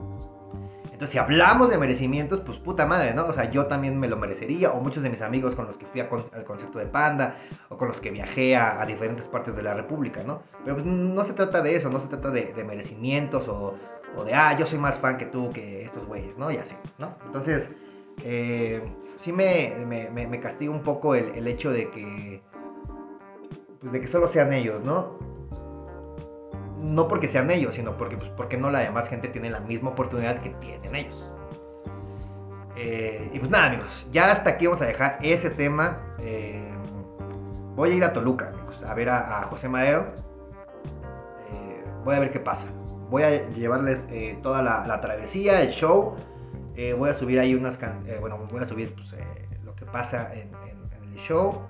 Entonces, 1.00 1.14
si 1.14 1.18
hablamos 1.18 1.70
de 1.70 1.78
merecimientos, 1.78 2.42
pues 2.42 2.58
puta 2.58 2.86
madre, 2.86 3.14
¿no? 3.14 3.26
O 3.26 3.32
sea, 3.32 3.50
yo 3.50 3.68
también 3.68 3.98
me 3.98 4.10
lo 4.10 4.18
merecería, 4.18 4.74
o 4.74 4.82
muchos 4.82 5.02
de 5.02 5.10
mis 5.10 5.22
amigos 5.22 5.56
con 5.56 5.66
los 5.66 5.78
que 5.78 5.86
fui 5.86 6.02
al 6.02 6.10
concierto 6.10 6.78
de 6.78 6.88
Panda, 6.88 7.38
o 7.70 7.78
con 7.78 7.88
los 7.88 8.02
que 8.02 8.12
viajé 8.12 8.58
a, 8.58 8.86
diferentes 8.86 9.26
partes 9.30 9.56
de 9.56 9.62
la 9.62 9.74
República, 9.74 10.24
¿no? 10.24 10.42
Pero 10.66 10.76
pues 10.76 10.86
no 10.86 11.24
se 11.24 11.32
trata 11.32 11.62
de 11.62 11.78
eso, 11.78 11.90
no 11.90 12.02
se 12.02 12.08
trata 12.08 12.32
de, 12.32 12.54
merecimientos 12.68 13.48
o, 13.48 13.76
o, 14.18 14.26
de, 14.26 14.34
ah, 14.34 14.58
yo 14.60 14.66
soy 14.66 14.78
más 14.78 15.00
fan 15.00 15.18
que 15.18 15.28
tú, 15.28 15.52
que 15.54 15.86
estos 15.86 16.06
güeyes, 16.06 16.38
¿no? 16.38 16.52
Y 16.52 16.58
así, 16.58 16.76
¿no? 16.98 17.16
Entonces, 17.28 17.72
eh, 18.26 18.84
sí 19.16 19.32
me, 19.32 19.76
me, 19.86 20.40
castiga 20.42 20.74
un 20.74 20.84
poco 20.84 21.16
el, 21.16 21.48
hecho 21.48 21.72
de 21.72 21.90
que, 21.92 22.42
pues 23.80 23.94
de 23.94 24.02
que 24.02 24.08
solo 24.08 24.28
sean 24.28 24.52
ellos, 24.52 24.84
¿no? 24.84 25.18
No 26.84 27.08
porque 27.08 27.28
sean 27.28 27.50
ellos, 27.52 27.76
sino 27.76 27.98
porque, 27.98 28.18
pues, 28.18 28.30
porque 28.32 28.58
no 28.58 28.70
la 28.70 28.80
demás 28.80 29.10
gente 29.10 29.28
tiene 29.28 29.50
la 29.50 29.60
misma 29.60 29.92
oportunidad 29.92 30.42
que 30.42 30.50
tienen 30.52 30.96
ellos. 30.96 31.32
Eh, 32.76 33.30
y 33.34 33.40
pues 33.40 33.52
nada, 33.52 33.68
amigos, 33.68 34.08
ya 34.12 34.32
hasta 34.32 34.52
aquí 34.52 34.66
vamos 34.66 34.82
a 34.82 34.86
dejar 34.86 35.20
ese 35.22 35.50
tema. 35.50 36.00
Eh, 36.22 36.72
voy 37.76 37.92
a 37.92 37.96
ir 37.96 38.04
a 38.04 38.14
Toluca, 38.14 38.54
a 38.88 38.94
ver 38.94 39.10
a, 39.10 39.44
José 39.50 39.68
Madero. 39.68 40.08
voy 42.06 42.16
a 42.16 42.20
ver 42.20 42.32
qué 42.32 42.40
pasa. 42.40 42.66
Voy 43.10 43.24
a 43.24 43.50
llevarles 43.50 44.08
toda 44.42 44.62
la, 44.62 45.02
travesía, 45.02 45.62
el 45.62 45.70
show. 45.70 46.16
Eh, 46.80 46.94
voy 46.94 47.10
a 47.10 47.14
subir 47.14 47.38
ahí 47.42 47.54
unas... 47.56 47.78
Eh, 47.84 48.18
bueno, 48.22 48.40
voy 48.50 48.64
a 48.64 48.66
subir 48.66 48.96
pues, 48.96 49.12
eh, 49.12 49.50
lo 49.66 49.76
que 49.76 49.86
pasa 49.86 50.34
en, 50.34 50.50
el 51.12 51.16
show. 51.18 51.68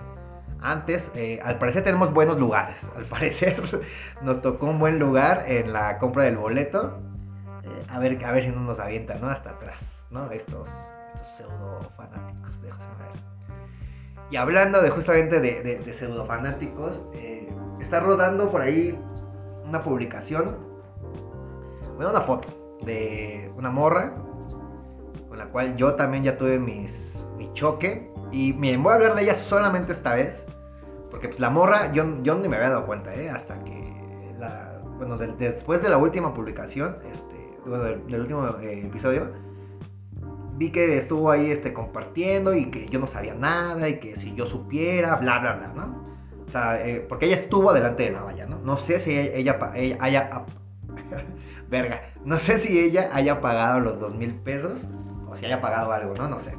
Antes, 0.62 1.12
al 1.44 1.58
parecer 1.58 1.84
tenemos 1.84 2.14
buenos 2.14 2.40
lugares. 2.40 2.92
Al 2.96 3.06
parecer 3.06 3.62
nos 4.22 4.42
tocó 4.42 4.68
un 4.68 4.80
buen 4.80 5.00
lugar 5.00 5.46
en 5.48 5.74
la 5.74 5.98
compra 5.98 6.24
del 6.24 6.38
boleto. 6.38 7.00
a, 7.90 8.00
ver, 8.00 8.24
a 8.26 8.32
ver 8.32 8.44
si 8.44 8.50
no 8.50 8.62
nos 8.62 8.80
avienta, 8.80 9.16
¿no? 9.16 9.30
Hasta 9.30 9.52
atrás, 9.52 10.06
¿no? 10.12 10.32
Estos, 10.32 10.68
estos 11.16 11.28
pseudo 11.28 11.82
fanáticos 11.96 12.62
de 12.62 12.72
José. 12.72 12.88
Y 14.32 14.36
hablando 14.36 14.82
de 14.82 14.90
justamente 14.90 15.40
de, 15.40 15.80
de 15.84 15.94
pseudo 15.94 16.26
fanáticos, 16.26 17.02
está 17.82 18.00
rodando 18.00 18.50
por 18.50 18.62
ahí 18.62 19.00
una 19.66 19.82
publicación, 19.82 20.58
bueno, 21.96 22.12
una 22.12 22.22
foto 22.22 22.48
de 22.84 23.52
una 23.56 23.72
morra 23.72 24.14
la 25.40 25.46
cual 25.46 25.76
yo 25.76 25.96
también 25.96 26.24
ya 26.24 26.38
tuve 26.38 26.60
mis, 26.60 27.26
mi 27.38 27.52
choque. 27.54 28.12
Y 28.32 28.54
miren, 28.54 28.84
voy 28.84 28.92
a 28.92 28.96
hablar 28.96 29.16
de 29.16 29.24
ella 29.24 29.34
solamente 29.34 29.94
esta 29.94 30.14
vez. 30.14 30.46
Porque 31.10 31.28
pues, 31.28 31.40
la 31.40 31.50
morra, 31.50 31.92
yo, 31.92 32.04
ni 32.04 32.48
me 32.48 32.56
había 32.56 32.70
dado 32.70 32.86
cuenta, 32.86 33.14
¿eh? 33.14 33.30
Hasta 33.30 33.64
que, 33.64 34.36
bueno, 34.98 35.18
después 35.18 35.82
de 35.82 35.90
la 35.90 35.98
última 35.98 36.34
publicación, 36.34 36.98
este, 37.12 37.36
bueno, 37.66 37.84
del, 37.84 38.22
último 38.22 38.48
eh, 38.62 38.86
episodio, 38.86 39.32
vi 40.58 40.72
que 40.72 40.98
estuvo 40.98 41.32
ahí 41.32 41.52
este, 41.52 41.74
compartiendo 41.74 42.54
y 42.54 42.70
que 42.70 42.88
yo 42.88 43.00
no 43.00 43.08
sabía 43.08 43.34
nada 43.34 43.88
y 43.88 44.00
que 44.00 44.16
si 44.16 44.36
yo 44.36 44.46
supiera, 44.46 45.16
bla, 45.16 45.40
bla, 45.40 45.56
bla, 45.56 45.68
¿no? 45.76 46.10
O 46.48 46.52
sea, 46.52 46.86
eh, 46.86 47.06
porque 47.08 47.28
ella 47.28 47.36
estuvo 47.36 47.74
delante 47.74 48.04
de 48.04 48.12
la 48.12 48.24
valla, 48.24 48.46
¿no? 48.46 48.60
No 48.60 48.76
sé 48.76 49.00
si 49.00 49.18
ella, 49.18 49.60
ella, 49.76 49.98
haya... 50.00 50.46
verga, 51.70 52.02
no 52.26 52.38
sé 52.38 52.58
si 52.58 52.80
ella 52.80 53.10
haya 53.14 53.40
pagado 53.40 53.80
los 53.80 54.00
dos 54.00 54.16
mil 54.16 54.34
pesos 54.36 54.82
o 55.30 55.36
si 55.36 55.46
haya 55.46 55.62
pagado 55.62 55.92
algo, 55.92 56.14
¿no? 56.16 56.28
No 56.28 56.40
sé. 56.40 56.54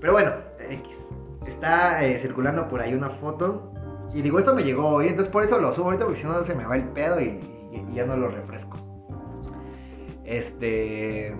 Pero 0.00 0.12
bueno, 0.12 0.32
X. 0.70 1.08
Está 1.46 2.04
eh, 2.04 2.18
circulando 2.18 2.68
por 2.68 2.82
ahí 2.82 2.94
una 2.94 3.10
foto. 3.10 3.72
Y 4.12 4.22
digo, 4.22 4.38
esto 4.38 4.54
me 4.54 4.62
llegó 4.62 4.88
hoy, 4.88 5.08
entonces 5.08 5.30
por 5.32 5.44
eso 5.44 5.58
lo 5.58 5.74
subo 5.74 5.86
ahorita 5.86 6.04
porque 6.04 6.20
si 6.20 6.26
no 6.26 6.42
se 6.42 6.54
me 6.54 6.64
va 6.64 6.76
el 6.76 6.84
pedo 6.88 7.20
y, 7.20 7.40
ya 7.92 8.04
no 8.04 8.16
lo 8.16 8.28
refresco. 8.28 8.76
Este. 10.24 11.34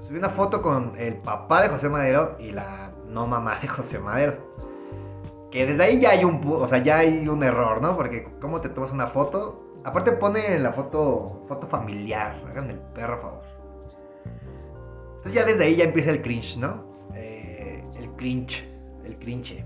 Subí 0.00 0.18
una 0.18 0.30
foto 0.30 0.60
con 0.60 0.94
el 0.98 1.16
papá 1.16 1.62
de 1.62 1.68
José 1.68 1.88
Madero 1.88 2.36
y 2.38 2.50
la 2.50 2.92
no 3.08 3.26
mamá 3.26 3.58
de 3.60 3.68
José 3.68 3.98
Madero. 3.98 4.50
Que 5.50 5.66
desde 5.66 5.84
ahí 5.84 6.00
ya 6.00 6.10
hay 6.10 6.24
un, 6.24 6.40
o 6.46 6.66
sea, 6.66 6.78
ya 6.78 6.98
hay 6.98 7.28
un 7.28 7.42
error, 7.42 7.80
¿no? 7.80 7.96
Porque 7.96 8.26
cómo 8.40 8.60
te 8.60 8.68
tomas 8.68 8.92
una 8.92 9.08
foto. 9.08 9.80
Aparte 9.84 10.12
pone 10.12 10.58
la 10.58 10.72
foto, 10.72 11.44
foto 11.48 11.66
familiar. 11.66 12.42
Háganme 12.48 12.72
el 12.72 12.78
perro 12.78 13.20
favor. 13.20 13.42
Entonces 15.12 15.34
ya 15.34 15.44
desde 15.44 15.64
ahí 15.64 15.76
ya 15.76 15.84
empieza 15.84 16.10
el 16.10 16.22
cringe, 16.22 16.58
¿no? 16.58 16.91
Eh, 18.02 18.04
el 18.04 18.10
cringe, 18.16 18.64
el 19.04 19.18
cringe. 19.18 19.64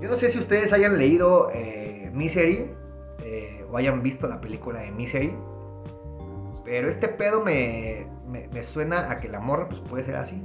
Yo 0.00 0.08
no 0.08 0.16
sé 0.16 0.30
si 0.30 0.38
ustedes 0.38 0.72
hayan 0.72 0.98
leído 0.98 1.50
eh, 1.52 2.10
Misery 2.12 2.70
eh, 3.22 3.64
o 3.70 3.76
hayan 3.76 4.02
visto 4.02 4.26
la 4.28 4.40
película 4.40 4.80
de 4.80 4.90
Misery. 4.90 5.34
Pero 6.64 6.88
este 6.88 7.08
pedo 7.08 7.42
me, 7.42 8.06
suena 8.62 9.10
a 9.10 9.16
que 9.16 9.28
la 9.28 9.40
morra 9.40 9.68
pues, 9.68 9.80
puede 9.80 10.04
ser 10.04 10.16
así. 10.16 10.42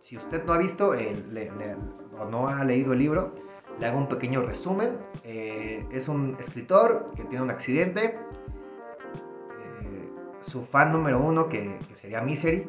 Si 0.00 0.16
usted 0.16 0.44
no 0.44 0.52
ha 0.52 0.58
visto 0.58 0.90
o 0.90 2.24
no 2.26 2.48
ha 2.48 2.64
leído 2.64 2.92
el 2.92 2.98
libro, 2.98 3.34
le 3.78 3.86
hago 3.86 3.98
un 3.98 4.08
pequeño 4.08 4.42
resumen. 4.42 4.98
es 5.24 6.08
un 6.08 6.36
escritor 6.38 7.12
que 7.16 7.24
tiene 7.24 7.42
un 7.42 7.50
accidente. 7.50 8.18
su 10.42 10.62
fan 10.62 10.92
número 10.92 11.18
uno, 11.18 11.48
que 11.48 11.78
sería 11.94 12.20
Misery, 12.20 12.68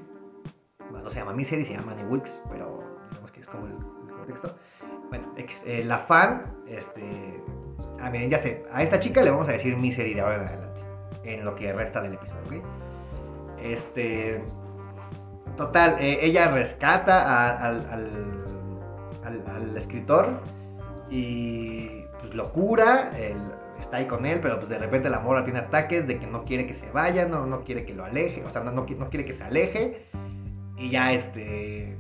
no 1.03 1.09
se 1.09 1.19
llama 1.19 1.33
Misery, 1.33 1.65
se 1.65 1.73
llama 1.73 1.95
pero 1.95 2.03
digamos 2.09 2.21
que 2.21 2.29
es 2.29 2.83
como 3.54 3.68
el, 3.68 3.74
contexto. 4.13 4.56
Bueno, 5.10 5.26
eh, 5.38 5.84
la 5.86 6.00
fan, 6.00 6.44
este, 6.68 7.04
ah, 8.02 8.10
miren, 8.10 8.30
ya 8.30 8.39
sé, 8.39 8.63
a 8.72 8.84
esta 8.84 9.00
chica 9.00 9.22
le 9.22 9.32
vamos 9.32 9.48
a 9.48 9.54
decir 9.54 9.78
Misery 9.78 10.20
ahora 10.20 10.38
en 10.38 10.48
adelante, 10.48 10.82
en 11.24 11.46
lo 11.46 11.56
que 11.56 11.72
resta 11.72 12.02
del 12.02 12.13
episodio, 12.13 12.42
¿ok? 12.46 12.66
Este, 13.62 14.39
total, 15.56 15.98
eh, 16.00 16.20
ella 16.22 16.52
rescata 16.52 17.58
al, 17.58 17.86
al, 19.24 19.78
escritor 19.78 20.42
y 21.10 22.04
pues 22.20 22.34
lo 22.36 22.52
cura, 22.52 23.12
está 23.80 23.98
ahí 23.98 24.06
con 24.06 24.26
él, 24.26 24.39
pero 24.42 24.58
pues 24.58 24.70
de 24.70 24.78
repente 24.78 25.10
la 25.10 25.20
mora 25.20 25.44
tiene 25.44 25.60
ataques 25.60 26.08
de 26.08 26.20
que 26.20 26.28
no 26.28 26.44
quiere 26.44 26.66
que 26.66 26.74
se 26.74 26.89
vaya, 26.92 27.26
no, 27.26 27.46
no 27.46 27.62
quiere 27.62 27.86
que 27.86 27.94
lo 27.94 28.06
aleje, 28.06 28.44
o 28.44 28.50
sea, 28.50 28.63
no, 28.63 28.72
no 28.72 28.86
quiere 28.86 29.26
que 29.26 29.34
se 29.34 29.44
aleje 29.44 30.08
y 30.78 30.89
ya 30.89 31.13
este. 31.13 31.98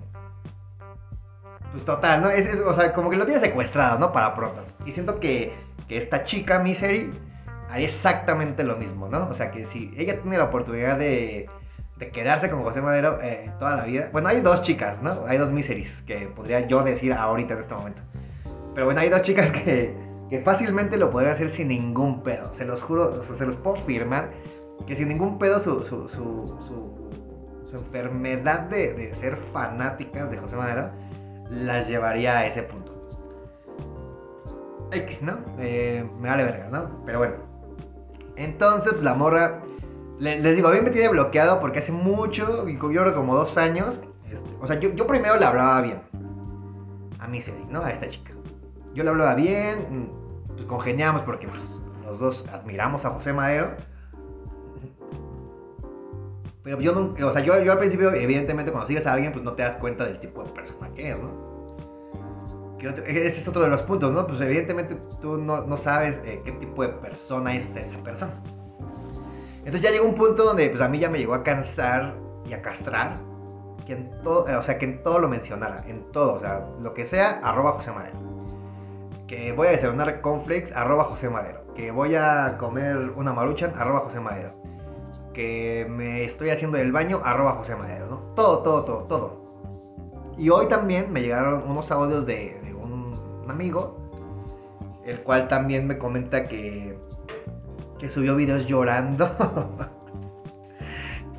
Pues 1.73 1.83
total, 1.85 2.21
¿no? 2.21 2.29
Es, 2.29 2.61
o 2.61 2.73
sea, 2.73 2.93
como 2.93 3.09
que 3.09 3.17
lo 3.17 3.25
tiene 3.25 3.41
secuestrado, 3.41 3.99
¿no? 3.99 4.13
Para 4.13 4.33
pronto. 4.33 4.63
Y 4.85 4.91
siento 4.91 5.19
que, 5.19 5.53
que 5.89 5.97
esta 5.97 6.23
chica, 6.23 6.59
Misery, 6.59 7.11
haría 7.69 7.87
exactamente 7.87 8.63
lo 8.63 8.77
mismo, 8.77 9.09
¿no? 9.09 9.27
O 9.27 9.33
sea, 9.33 9.51
que 9.51 9.65
si 9.65 9.91
ella 9.97 10.21
tiene 10.21 10.37
la 10.37 10.45
oportunidad 10.45 10.97
de, 10.99 11.49
de 11.97 12.09
quedarse 12.11 12.49
con 12.49 12.61
José 12.63 12.79
Madero 12.79 13.19
eh, 13.21 13.49
toda 13.57 13.75
la 13.75 13.85
vida. 13.85 14.09
Bueno, 14.11 14.29
hay 14.29 14.41
dos 14.41 14.61
chicas, 14.61 15.01
¿no? 15.01 15.25
Hay 15.27 15.39
dos 15.39 15.51
Miseries 15.51 16.03
que 16.03 16.27
podría 16.27 16.67
yo 16.67 16.83
decir 16.83 17.11
ahorita 17.11 17.55
en 17.55 17.59
este 17.59 17.73
momento. 17.73 18.01
Pero 18.75 18.85
bueno, 18.85 19.01
hay 19.01 19.09
dos 19.09 19.23
chicas 19.23 19.51
que, 19.51 19.95
que 20.29 20.39
fácilmente 20.41 20.95
lo 20.97 21.09
podrían 21.09 21.33
hacer 21.33 21.49
sin 21.49 21.69
ningún 21.69 22.21
pedo. 22.21 22.53
Se 22.53 22.65
los 22.65 22.83
juro, 22.83 23.19
o 23.19 23.23
sea, 23.23 23.35
se 23.35 23.45
los 23.47 23.55
puedo 23.55 23.77
firmar 23.77 24.29
que 24.85 24.95
sin 24.95 25.07
ningún 25.07 25.39
pedo 25.39 25.59
su, 25.59 25.81
su, 25.81 26.07
su 26.07 27.77
enfermedad 27.77 28.61
de, 28.61 29.13
ser 29.13 29.37
fanáticas 29.51 30.29
de 30.31 30.37
José 30.37 30.55
Madero 30.55 30.91
las 31.49 31.87
llevaría 31.87 32.39
a 32.39 32.45
ese 32.47 32.63
punto. 32.63 32.93
X, 34.91 35.23
¿no? 35.23 35.39
Eh, 35.59 36.07
me 36.19 36.29
vale 36.29 36.43
verga, 36.43 36.69
¿no? 36.69 37.03
Pero 37.05 37.19
bueno. 37.19 37.35
Entonces, 38.35 39.01
la 39.01 39.13
morra. 39.13 39.61
les 40.19 40.55
digo, 40.55 40.67
a 40.67 40.71
mí 40.71 40.81
me 40.81 40.91
tiene 40.91 41.09
bloqueado 41.09 41.59
porque 41.59 41.79
hace 41.79 41.91
mucho, 41.91 42.67
yo 42.67 42.79
creo 42.79 43.13
como 43.13 43.35
dos 43.35 43.57
años. 43.57 43.99
Este, 44.31 44.49
o 44.61 44.67
sea, 44.67 44.79
yo, 44.79 45.07
primero 45.07 45.37
le 45.37 45.45
hablaba 45.45 45.81
bien. 45.81 46.01
A 47.19 47.27
Misery, 47.27 47.65
¿no? 47.69 47.81
A 47.81 47.91
esta 47.91 48.07
chica. 48.07 48.31
Yo 48.93 49.03
le 49.03 49.09
hablaba 49.09 49.35
bien. 49.35 50.09
pues, 50.53 50.65
congeniamos 50.65 51.23
porque 51.23 51.47
pues, 51.47 51.81
los 52.05 52.19
dos 52.19 52.45
admiramos 52.51 53.05
a 53.05 53.11
José 53.11 53.33
Madero. 53.33 53.75
Pero 56.63 56.79
yo 56.79 56.93
nunca, 56.93 57.25
o 57.25 57.31
sea, 57.31 57.41
yo, 57.41 57.61
yo 57.61 57.73
al 57.73 57.79
principio, 57.79 58.13
evidentemente, 58.13 58.71
cuando 58.71 58.87
sigues 58.87 59.05
a 59.05 59.13
alguien, 59.13 59.33
pues 59.33 59.43
no 59.43 59.53
te 59.53 59.63
das 59.63 59.75
cuenta 59.75 60.05
del 60.05 60.19
tipo 60.19 60.43
de 60.43 60.51
persona 60.51 60.89
que 60.95 61.11
es, 61.11 61.19
¿no? 61.19 61.53
ese 62.89 63.27
es 63.27 63.47
otro 63.47 63.63
de 63.63 63.69
los 63.69 63.81
puntos, 63.83 64.11
¿no? 64.11 64.27
Pues 64.27 64.41
evidentemente 64.41 64.97
tú 65.21 65.37
no, 65.37 65.61
no 65.65 65.77
sabes 65.77 66.21
eh, 66.25 66.39
qué 66.43 66.51
tipo 66.53 66.81
de 66.83 66.89
persona 66.89 67.55
es 67.55 67.75
esa 67.75 67.97
persona. 67.99 68.33
Entonces 69.59 69.81
ya 69.81 69.91
llegó 69.91 70.05
un 70.05 70.15
punto 70.15 70.43
donde 70.43 70.69
pues 70.69 70.81
a 70.81 70.89
mí 70.89 70.99
ya 70.99 71.09
me 71.09 71.19
llegó 71.19 71.33
a 71.33 71.43
cansar 71.43 72.15
y 72.45 72.53
a 72.53 72.61
castrar 72.61 73.15
que 73.85 73.93
en 73.93 74.21
todo, 74.21 74.45
o 74.57 74.61
sea, 74.61 74.77
que 74.77 74.85
en 74.85 75.03
todo 75.03 75.19
lo 75.19 75.29
mencionara, 75.29 75.83
en 75.87 76.11
todo, 76.11 76.33
o 76.33 76.39
sea, 76.39 76.67
lo 76.81 76.93
que 76.93 77.05
sea, 77.05 77.39
arroba 77.43 77.73
José 77.73 77.91
Madero. 77.91 78.17
Que 79.27 79.51
voy 79.53 79.67
a 79.67 79.71
desayunar 79.71 80.21
conflex, 80.21 80.73
arroba 80.73 81.05
José 81.05 81.29
Madero. 81.29 81.63
Que 81.75 81.91
voy 81.91 82.15
a 82.15 82.57
comer 82.57 82.97
una 83.15 83.33
maruchan, 83.33 83.71
arroba 83.77 84.01
José 84.01 84.19
Madero. 84.19 84.53
Que 85.33 85.87
me 85.89 86.25
estoy 86.25 86.49
haciendo 86.49 86.77
el 86.77 86.91
baño, 86.91 87.21
arroba 87.23 87.53
José 87.53 87.75
Madero, 87.75 88.07
¿no? 88.07 88.17
Todo, 88.35 88.59
todo, 88.59 88.85
todo, 88.85 89.05
todo. 89.05 89.43
Y 90.37 90.49
hoy 90.49 90.67
también 90.67 91.11
me 91.11 91.21
llegaron 91.21 91.63
unos 91.69 91.91
audios 91.91 92.25
de, 92.25 92.59
un, 92.75 93.49
amigo, 93.49 93.97
el 95.05 95.21
cual 95.21 95.47
también 95.47 95.87
me 95.87 95.97
comenta 95.97 96.47
que, 96.47 96.97
que 97.99 98.09
subió 98.09 98.35
videos 98.35 98.65
llorando 98.65 99.29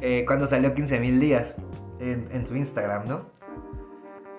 eh, 0.01 0.25
cuando 0.27 0.47
salió 0.47 0.75
15.000 0.75 1.19
días 1.19 1.55
en, 1.99 2.47
su 2.47 2.57
Instagram, 2.57 3.09
¿no? 3.09 3.23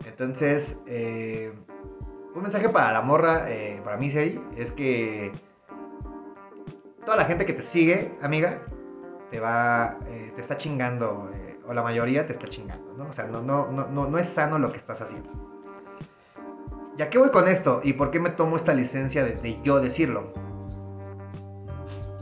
Entonces, 0.05 0.79
eh, 0.85 1.51
un 2.35 2.43
mensaje 2.43 2.69
para 2.69 2.93
la 2.93 3.01
morra, 3.01 3.49
eh, 3.49 3.81
para 3.83 3.97
mí, 3.97 4.11
Seri, 4.11 4.39
es 4.55 4.71
que 4.71 5.31
toda 7.03 7.17
la 7.17 7.25
gente 7.25 7.45
que 7.45 7.53
te 7.53 7.61
sigue, 7.61 8.11
amiga, 8.21 8.61
te 9.35 9.41
va, 9.41 9.97
eh, 10.07 10.31
te 10.33 10.41
está 10.41 10.57
chingando, 10.57 11.29
o 11.67 11.73
la 11.73 11.83
mayoría 11.83 12.25
te 12.25 12.33
está 12.33 12.47
chingando, 12.47 12.93
¿no? 12.93 13.09
O 13.09 13.13
sea, 13.13 13.25
no, 13.25 13.41
no, 13.41 13.67
no, 13.69 14.07
no 14.07 14.17
es 14.17 14.29
sano 14.29 14.57
lo 14.57 14.71
que 14.71 14.77
estás 14.77 15.01
haciendo. 15.01 15.29
¿Ya 16.97 17.09
qué 17.09 17.17
voy 17.17 17.31
con 17.31 17.47
esto? 17.47 17.81
¿Y 17.83 17.93
por 17.93 18.11
qué 18.11 18.19
me 18.19 18.29
tomo 18.29 18.55
esta 18.55 18.73
licencia 18.73 19.25
de, 19.25 19.59
yo 19.61 19.81
decirlo? 19.81 20.31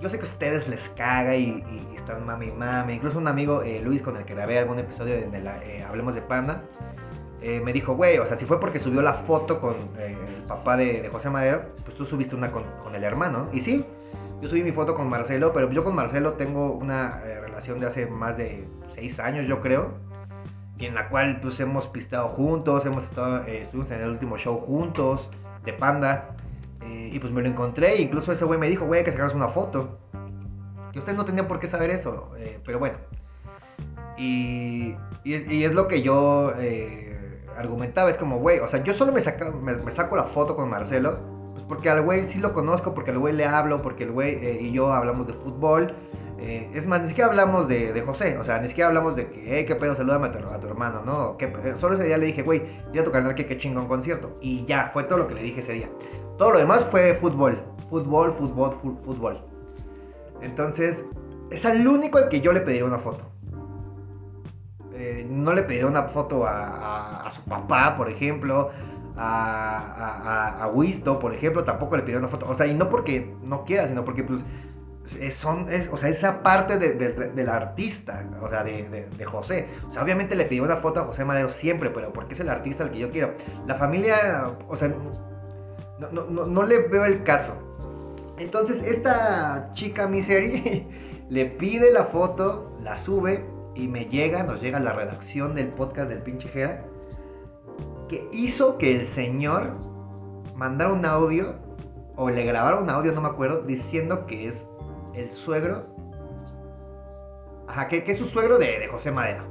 Yo 0.02 0.10
sé 0.10 0.18
que 0.18 0.26
a 0.26 0.28
ustedes 0.28 0.68
les 0.68 0.90
caga 0.90 1.36
y 1.36 1.64
están 2.04 2.26
mami 2.26 2.52
mami. 2.52 2.94
Incluso 2.94 3.18
un 3.18 3.28
amigo, 3.28 3.62
eh, 3.62 3.82
Luis, 3.84 4.02
con 4.02 4.18
el 4.18 4.26
que 4.26 4.36
grabé 4.36 4.60
algún 4.60 4.80
episodio 4.80 5.30
de 5.30 5.42
la, 5.42 5.64
eh, 5.64 5.84
Hablemos 5.88 6.14
de 6.14 6.22
Panda, 6.22 6.64
eh, 7.42 7.60
me 7.64 7.74
dijo, 7.74 7.96
güey, 7.96 8.18
o 8.20 8.26
sea, 8.26 8.38
si 8.38 8.46
fue 8.46 8.60
porque 8.60 8.80
subió 8.80 9.02
la 9.02 9.14
foto 9.14 9.60
con 9.60 9.76
el 10.00 10.44
papá 10.48 10.78
de, 10.78 11.10
José 11.10 11.30
Madero, 11.30 11.64
pues 11.84 11.96
tú 11.96 12.06
subiste 12.06 12.36
una 12.36 12.52
con, 12.52 12.64
el 12.94 13.04
hermano. 13.04 13.50
Y 13.52 13.62
sí, 13.62 13.86
yo 14.42 14.50
subí 14.50 14.64
mi 14.64 14.72
foto 14.72 14.94
con 14.96 15.10
Marcelo, 15.10 15.54
pero 15.54 15.70
yo 15.72 15.84
con 15.84 15.96
Marcelo 15.96 16.34
tengo 16.34 16.72
una 16.72 17.20
relación 17.20 17.80
de 17.80 17.88
hace 17.88 18.06
más 18.06 18.38
de 18.38 18.68
seis 18.94 19.20
años, 19.20 19.46
yo 19.46 19.62
creo. 19.62 19.94
Y 20.78 20.86
en 20.86 20.96
la 20.96 21.10
cual 21.10 21.40
pues 21.42 21.60
hemos 21.60 21.88
pistado 21.88 22.28
juntos, 22.28 22.86
hemos 22.86 23.04
estado, 23.04 23.44
estuvimos 23.44 23.92
en 23.92 24.02
el 24.02 24.10
último 24.10 24.38
show 24.38 24.58
juntos 24.58 25.30
de 25.64 25.74
Panda. 25.74 26.36
y 26.82 27.18
pues 27.20 27.32
me 27.32 27.42
lo 27.42 27.48
encontré, 27.48 28.02
incluso 28.02 28.32
ese 28.32 28.44
güey 28.46 28.60
me 28.60 28.68
dijo, 28.68 28.86
güey, 28.86 29.04
que 29.04 29.12
sacaras 29.12 29.34
una 29.34 29.50
foto. 29.50 30.00
Que 30.92 31.00
ustedes 31.00 31.18
no 31.18 31.26
tenían 31.26 31.48
por 31.48 31.60
qué 31.60 31.68
saber 31.68 31.90
eso, 31.90 32.32
eh, 32.38 32.60
pero 32.64 32.80
bueno. 32.80 32.98
Y, 34.18 34.96
es, 35.26 35.74
lo 35.74 35.88
que 35.88 36.04
yo 36.04 36.54
eh, 36.60 37.44
argumentaba, 37.58 38.10
es 38.10 38.18
como, 38.18 38.38
güey, 38.38 38.60
o 38.60 38.68
sea, 38.68 38.84
yo 38.84 38.94
solo 38.94 39.12
me, 39.12 39.22
me, 39.76 39.92
saco 39.92 40.16
la 40.16 40.26
foto 40.26 40.56
con 40.56 40.70
Marcelo, 40.70 41.16
porque 41.68 41.90
al 41.90 42.02
güey 42.02 42.28
sí 42.28 42.40
lo 42.40 42.54
conozco, 42.54 42.94
porque 42.94 43.12
al 43.12 43.20
güey 43.20 43.34
le 43.34 43.46
hablo, 43.46 43.82
porque 43.82 44.04
el 44.04 44.12
güey 44.12 44.36
eh, 44.36 44.60
y 44.62 44.72
yo 44.72 44.92
hablamos 44.94 45.28
de 45.28 45.34
fútbol. 45.34 45.94
es 46.40 46.88
más, 46.88 47.02
ni 47.02 47.08
siquiera 47.08 47.30
hablamos 47.30 47.68
de, 47.68 48.02
José, 48.06 48.38
o 48.38 48.44
sea, 48.44 48.60
ni 48.60 48.68
siquiera 48.68 48.90
hablamos 48.90 49.16
de 49.16 49.28
que, 49.28 49.44
hey, 49.46 49.66
qué 49.66 49.76
pedo, 49.76 49.96
salúdame 49.96 50.28
a 50.28 50.32
tu, 50.32 50.68
hermano, 50.68 51.02
¿no? 51.06 51.38
solo 51.80 51.96
ese 51.96 52.04
día 52.04 52.18
le 52.18 52.26
dije, 52.26 52.42
güey, 52.42 52.62
voy 52.90 53.00
a 53.00 53.04
tu 53.04 53.12
canal 53.12 53.34
que 53.34 53.46
qué 53.46 53.58
chingón 53.58 53.88
concierto. 53.88 54.34
Y 54.42 54.66
ya, 54.66 54.90
fue 54.94 55.04
todo 55.06 55.20
lo 55.20 55.28
que 55.28 55.36
le 55.36 55.44
dije 55.44 55.62
ese 55.62 55.74
día. 55.74 55.90
Todo 56.38 56.52
lo 56.52 56.60
demás 56.60 56.86
fue 56.90 57.14
fútbol, 57.14 57.62
fútbol, 57.90 58.34
fútbol, 58.34 58.78
fútbol. 59.04 59.42
Entonces, 60.42 61.06
es 61.52 61.66
al 61.66 61.88
único 61.88 62.18
al 62.18 62.28
que 62.30 62.42
yo 62.42 62.52
le 62.52 62.62
pediría 62.62 62.86
una 62.86 63.00
foto. 63.00 63.24
Eh, 64.96 65.26
no 65.30 65.54
le 65.54 65.64
pediría 65.64 65.88
una 65.88 66.04
foto 66.04 66.46
a, 66.46 67.28
su 67.32 67.42
papá, 67.44 67.96
por 67.96 68.10
ejemplo, 68.10 68.72
a, 69.18 70.64
a, 70.64 70.68
Wisto, 70.70 71.20
por 71.20 71.34
ejemplo, 71.34 71.64
tampoco 71.64 71.96
le 71.96 72.04
pediría 72.04 72.20
una 72.20 72.30
foto. 72.30 72.48
O 72.50 72.58
sea, 72.58 72.68
y 72.68 72.74
no 72.74 72.90
porque 72.90 73.34
no 73.44 73.64
quiera, 73.64 73.88
sino 73.88 74.04
porque 74.04 74.24
pues 74.24 74.42
son, 75.32 75.68
o 75.92 75.98
sea, 75.98 76.10
esa 76.10 76.42
parte 76.42 76.78
del 76.78 77.50
artista, 77.50 78.24
o 78.42 78.50
sea, 78.50 78.64
de, 78.64 79.26
José. 79.26 79.68
O 79.88 79.92
sea, 79.92 80.04
obviamente 80.04 80.36
le 80.36 80.46
pediría 80.46 80.64
una 80.64 80.78
foto 80.78 81.02
a 81.02 81.06
José 81.06 81.26
Madero 81.26 81.50
siempre, 81.50 81.90
pero 81.90 82.12
porque 82.12 82.34
es 82.34 82.40
el 82.40 82.50
artista 82.50 82.84
al 82.84 82.92
que 82.92 83.00
yo 83.00 83.10
quiero. 83.12 83.34
La 83.68 83.76
familia, 83.76 84.48
o 84.68 84.76
sea, 84.76 84.94
no, 86.12 86.24
no 86.26 86.64
le 86.64 86.88
veo 86.88 87.06
el 87.06 87.24
caso. 87.24 87.56
Entonces 88.38 88.82
esta 88.84 89.70
chica 89.74 90.08
Misery 90.08 90.88
le 91.30 91.46
pide 91.46 91.92
la 91.92 92.06
foto, 92.06 92.76
la 92.82 92.96
sube 92.96 93.46
y 93.76 93.88
me 93.88 94.06
llega, 94.06 94.44
nos 94.44 94.62
llega 94.62 94.80
la 94.80 94.94
redacción 94.94 95.56
del 95.56 95.70
podcast 95.70 96.10
del 96.10 96.20
pinche 96.20 96.50
Jera, 96.50 96.84
hizo 98.32 98.78
que 98.78 98.96
el 98.96 99.06
señor 99.06 99.72
mandara 100.56 100.92
un 100.92 101.06
audio, 101.06 101.56
o 102.16 102.30
le 102.30 102.44
grabara 102.44 102.80
un 102.80 102.90
audio, 102.90 103.12
no 103.12 103.22
me 103.22 103.30
acuerdo, 103.30 103.62
diciendo 103.62 104.26
que 104.26 104.48
es 104.48 104.68
el 105.16 105.30
suegro, 105.30 105.86
ajá, 107.68 107.88
que, 107.88 108.04
es 108.06 108.18
su 108.18 108.28
suegro 108.28 108.58
de, 108.58 108.88
José 108.88 109.12
Madero. 109.12 109.44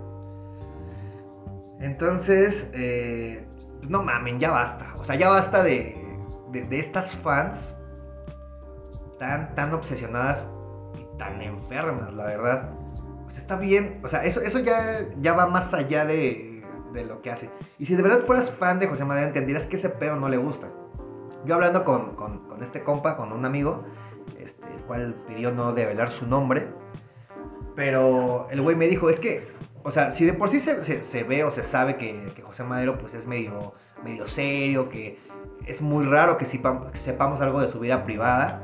Entonces, 1.80 2.70
eh, 2.72 3.44
no 3.88 4.02
mamen, 4.02 4.38
ya 4.38 4.50
basta. 4.52 4.86
O 4.98 5.04
sea, 5.04 5.16
ya 5.16 5.28
basta 5.28 5.64
de, 5.64 5.96
de 6.52 6.78
estas 6.78 7.16
fans 7.16 7.76
tan, 9.54 9.72
obsesionadas 9.72 10.46
y 10.98 11.18
tan 11.18 11.40
enfermas, 11.42 12.12
la 12.14 12.24
verdad. 12.24 12.70
Pues 13.24 13.38
está 13.38 13.56
bien, 13.56 14.00
o 14.02 14.08
sea, 14.08 14.20
eso, 14.24 14.40
eso 14.40 14.58
ya, 14.58 15.06
ya 15.20 15.32
va 15.34 15.46
más 15.46 15.72
allá 15.72 16.04
de, 16.04 16.51
de 16.92 17.04
lo 17.04 17.22
que 17.22 17.30
hace. 17.30 17.50
Y 17.78 17.86
si 17.86 17.94
de 17.94 18.02
verdad 18.02 18.24
fueras 18.24 18.50
fan 18.50 18.78
de 18.78 18.86
José 18.86 19.04
Madero, 19.04 19.28
entenderías 19.28 19.66
que 19.66 19.76
ese 19.76 19.88
pedo 19.88 20.16
no 20.16 20.28
le 20.28 20.36
gusta. 20.36 20.68
Yo 21.44 21.54
hablando 21.54 21.84
con, 21.84 22.14
con, 22.14 22.46
con 22.48 22.62
este 22.62 22.82
compa, 22.82 23.16
con 23.16 23.32
un 23.32 23.44
amigo, 23.44 23.84
este, 24.38 24.64
el 24.74 24.82
cual 24.82 25.14
pidió 25.26 25.50
no 25.50 25.72
develar 25.72 26.10
su 26.10 26.26
nombre, 26.26 26.68
pero 27.74 28.48
el 28.50 28.60
güey 28.60 28.76
me 28.76 28.86
dijo, 28.86 29.08
es 29.08 29.18
que, 29.18 29.48
o 29.82 29.90
sea, 29.90 30.10
si 30.10 30.24
de 30.24 30.34
por 30.34 30.48
sí 30.48 30.60
se, 30.60 31.02
se, 31.02 31.22
ve 31.24 31.44
o 31.44 31.50
se 31.50 31.64
sabe 31.64 31.96
que, 31.96 32.26
que, 32.34 32.42
José 32.42 32.64
Madero 32.64 32.98
pues 32.98 33.14
es 33.14 33.26
medio, 33.26 33.74
medio 34.04 34.26
serio, 34.26 34.88
que 34.88 35.18
es 35.66 35.80
muy 35.80 36.04
raro 36.04 36.36
que, 36.36 36.44
que 36.44 36.98
sepamos 36.98 37.40
algo 37.40 37.60
de 37.60 37.68
su 37.68 37.80
vida 37.80 38.04
privada, 38.04 38.62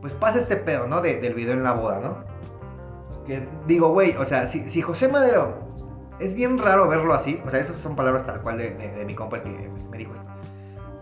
pues 0.00 0.12
pasa 0.14 0.38
este 0.38 0.56
pedo, 0.56 0.86
¿no? 0.86 1.00
del 1.00 1.34
video 1.34 1.54
en 1.54 1.62
la 1.62 1.72
boda, 1.72 2.00
¿no? 2.00 2.24
Que 3.24 3.48
digo, 3.66 3.88
güey, 3.88 4.14
o 4.16 4.24
sea, 4.24 4.46
si, 4.46 4.82
José 4.82 5.08
Madero 5.08 5.66
es 6.18 6.34
bien 6.34 6.58
raro 6.58 6.88
verlo 6.88 7.14
así, 7.14 7.40
o 7.44 7.50
sea, 7.50 7.60
esas 7.60 7.76
son 7.76 7.96
palabras 7.96 8.24
tal 8.26 8.42
cual 8.42 8.58
de, 8.58 9.04
mi 9.06 9.14
compa 9.14 9.36
el 9.36 9.42
que 9.42 9.68
me 9.90 9.98
dijo 9.98 10.14
esto. 10.14 10.26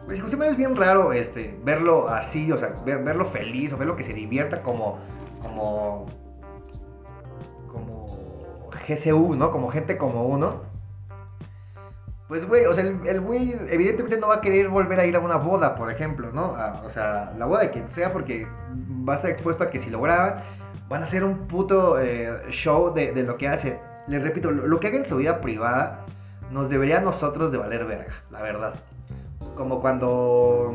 Pues 0.07 0.21
José 0.21 0.37
es 0.47 0.57
bien 0.57 0.75
raro 0.75 1.13
este, 1.13 1.59
verlo 1.65 2.09
así, 2.09 2.51
o 2.51 2.59
sea, 2.59 2.71
verlo 2.85 3.25
feliz 3.27 3.73
o 3.73 3.77
verlo 3.77 3.97
que 3.97 4.03
se 4.03 4.13
divierta 4.13 4.63
como, 4.63 4.99
como, 5.41 6.07
como 7.71 8.71
GCU, 8.89 9.37
¿no? 9.37 9.51
Como 9.51 9.71
gente 9.71 9.97
como 9.97 10.25
uno. 10.25 10.73
Pues, 12.33 12.49
güey, 12.49 12.65
o 12.65 12.73
sea, 12.73 12.83
el, 12.83 13.21
güey 13.21 13.53
evidentemente 13.69 14.17
no 14.17 14.29
va 14.29 14.37
a 14.37 14.41
querer 14.41 14.71
volver 14.71 14.99
a 14.99 15.05
ir 15.05 15.17
a 15.17 15.21
una 15.21 15.37
boda, 15.37 15.75
por 15.75 15.91
ejemplo, 15.91 16.31
¿no? 16.33 16.57
o 16.83 16.89
sea, 16.89 17.35
la 17.37 17.45
boda 17.45 17.61
de 17.61 17.71
quien 17.71 17.91
sea, 17.91 18.11
porque 18.11 18.47
va 19.07 19.13
a 19.13 19.17
estar 19.17 19.31
expuesto 19.31 19.65
a 19.65 19.69
que 19.69 19.79
si 19.79 19.91
lo 19.91 20.01
graban, 20.01 20.37
van 20.89 21.03
a 21.03 21.05
hacer 21.05 21.25
un 21.25 21.47
puto 21.47 22.01
eh, 22.01 22.33
show 22.49 22.95
de, 22.95 23.13
lo 23.23 23.37
que 23.37 23.49
hace. 23.49 23.79
Les 24.09 24.23
repito, 24.23 24.51
lo, 24.51 24.81
que 24.81 24.89
haga 24.89 24.99
en 24.99 25.05
su 25.05 25.17
vida 25.17 25.41
privada 25.41 26.05
nos 26.51 26.69
debería 26.69 26.99
a 26.99 27.01
nosotros 27.01 27.53
de 27.53 27.59
valer 27.59 27.85
verga, 27.85 28.15
la 28.31 28.43
verdad. 28.43 28.75
Como 29.57 29.81
cuando 29.81 30.69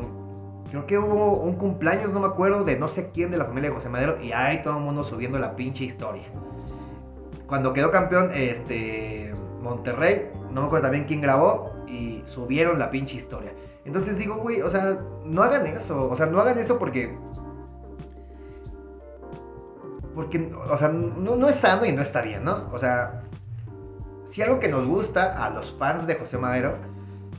creo 0.69 0.85
que 0.85 0.97
hubo 0.97 1.39
un 1.39 1.55
cumpleaños, 1.55 2.11
no 2.11 2.19
me 2.19 2.27
acuerdo, 2.27 2.63
de 2.63 2.77
no 2.77 2.87
sé 2.87 3.11
quién 3.13 3.31
de 3.31 3.37
la 3.37 3.45
familia 3.45 3.69
de 3.69 3.75
José 3.75 3.89
Madero 3.89 4.21
y 4.21 4.31
hay 4.31 4.61
todo 4.63 4.77
el 4.77 4.83
mundo 4.83 5.03
subiendo 5.03 5.39
la 5.39 5.55
pinche 5.55 5.83
historia. 5.83 6.23
Cuando 7.47 7.73
quedó 7.73 7.89
campeón 7.89 8.31
este 8.33 9.33
Monterrey, 9.61 10.31
no 10.51 10.61
me 10.61 10.67
acuerdo 10.67 10.83
también 10.83 11.05
quién 11.05 11.21
grabó 11.21 11.71
y 11.87 12.21
subieron 12.25 12.79
la 12.79 12.89
pinche 12.89 13.15
historia. 13.15 13.53
Entonces 13.85 14.17
digo, 14.17 14.35
güey, 14.35 14.61
o 14.61 14.69
sea, 14.69 14.99
no 15.23 15.43
hagan 15.43 15.65
eso, 15.65 16.09
o 16.09 16.15
sea, 16.15 16.25
no 16.25 16.39
hagan 16.41 16.59
eso 16.59 16.77
porque 16.77 17.17
porque, 20.17 20.51
o 20.67 20.77
sea, 20.79 20.87
no, 20.87 21.35
no, 21.35 21.47
es 21.47 21.57
sano 21.57 21.85
y 21.85 21.91
no 21.91 22.01
está 22.01 22.23
bien, 22.23 22.43
¿no? 22.43 22.71
O 22.73 22.79
sea, 22.79 23.21
si 24.29 24.41
algo 24.41 24.59
que 24.59 24.67
nos 24.67 24.87
gusta 24.87 25.45
a 25.45 25.51
los 25.51 25.71
fans 25.77 26.07
de 26.07 26.15
José 26.15 26.39
Madero 26.39 26.79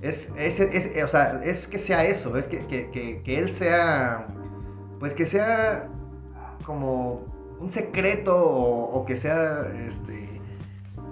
es, 0.00 0.30
es, 0.36 0.60
es 0.60 1.04
o 1.04 1.08
sea, 1.08 1.40
es 1.42 1.66
que 1.66 1.80
sea 1.80 2.04
eso, 2.04 2.36
es 2.36 2.46
que, 2.46 2.60
que, 2.68 3.20
que, 3.24 3.36
él 3.36 3.50
sea 3.50 4.28
pues 5.00 5.12
que 5.12 5.26
sea 5.26 5.88
como 6.64 7.24
un 7.58 7.72
secreto 7.72 8.36
o, 8.40 9.04
que 9.04 9.16
sea 9.16 9.66
este, 9.84 10.40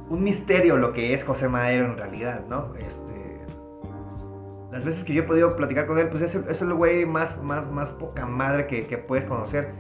un 0.08 0.22
misterio 0.22 0.76
lo 0.76 0.92
que 0.92 1.14
es 1.14 1.24
José 1.24 1.48
Madero 1.48 1.86
en 1.86 1.96
realidad, 1.96 2.42
¿no? 2.48 2.76
Este, 2.76 3.40
las 4.70 4.84
veces 4.84 5.02
que 5.02 5.14
yo 5.14 5.24
he 5.24 5.26
podido 5.26 5.56
platicar 5.56 5.86
con 5.88 5.98
él, 5.98 6.10
pues 6.10 6.22
es 6.22 6.62
el, 6.62 6.74
güey 6.74 7.06
más, 7.06 7.42
más, 7.42 7.68
más 7.72 7.90
poca 7.90 8.24
madre 8.24 8.68
que 8.68 8.98
puedes 8.98 9.24
conocer. 9.24 9.74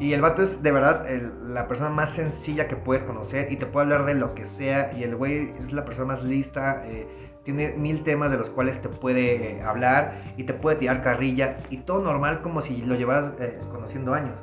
Y 0.00 0.14
el 0.14 0.22
vato 0.22 0.42
es 0.42 0.62
de 0.62 0.72
verdad 0.72 1.06
la 1.46 1.68
persona 1.68 1.90
más 1.90 2.10
sencilla 2.14 2.66
que 2.66 2.74
puedes 2.74 3.04
conocer 3.04 3.52
y 3.52 3.56
te 3.58 3.66
puede 3.66 3.84
hablar 3.84 4.06
de 4.06 4.14
lo 4.14 4.34
que 4.34 4.46
sea. 4.46 4.90
Y 4.96 5.02
el 5.02 5.14
güey 5.14 5.50
es 5.50 5.72
la 5.74 5.84
persona 5.84 6.14
más 6.14 6.24
lista. 6.24 6.80
Eh, 6.86 7.06
tiene 7.44 7.72
mil 7.72 8.02
temas 8.02 8.30
de 8.30 8.38
los 8.38 8.48
cuales 8.48 8.80
te 8.80 8.88
puede 8.88 9.52
eh, 9.52 9.62
hablar 9.62 10.22
y 10.38 10.44
te 10.44 10.54
puede 10.54 10.76
tirar 10.76 11.02
carrilla. 11.02 11.58
Y 11.68 11.76
todo 11.78 12.00
normal 12.00 12.40
como 12.40 12.62
si 12.62 12.78
lo 12.78 12.94
llevaras 12.94 13.34
eh, 13.40 13.52
conociendo 13.70 14.14
años. 14.14 14.38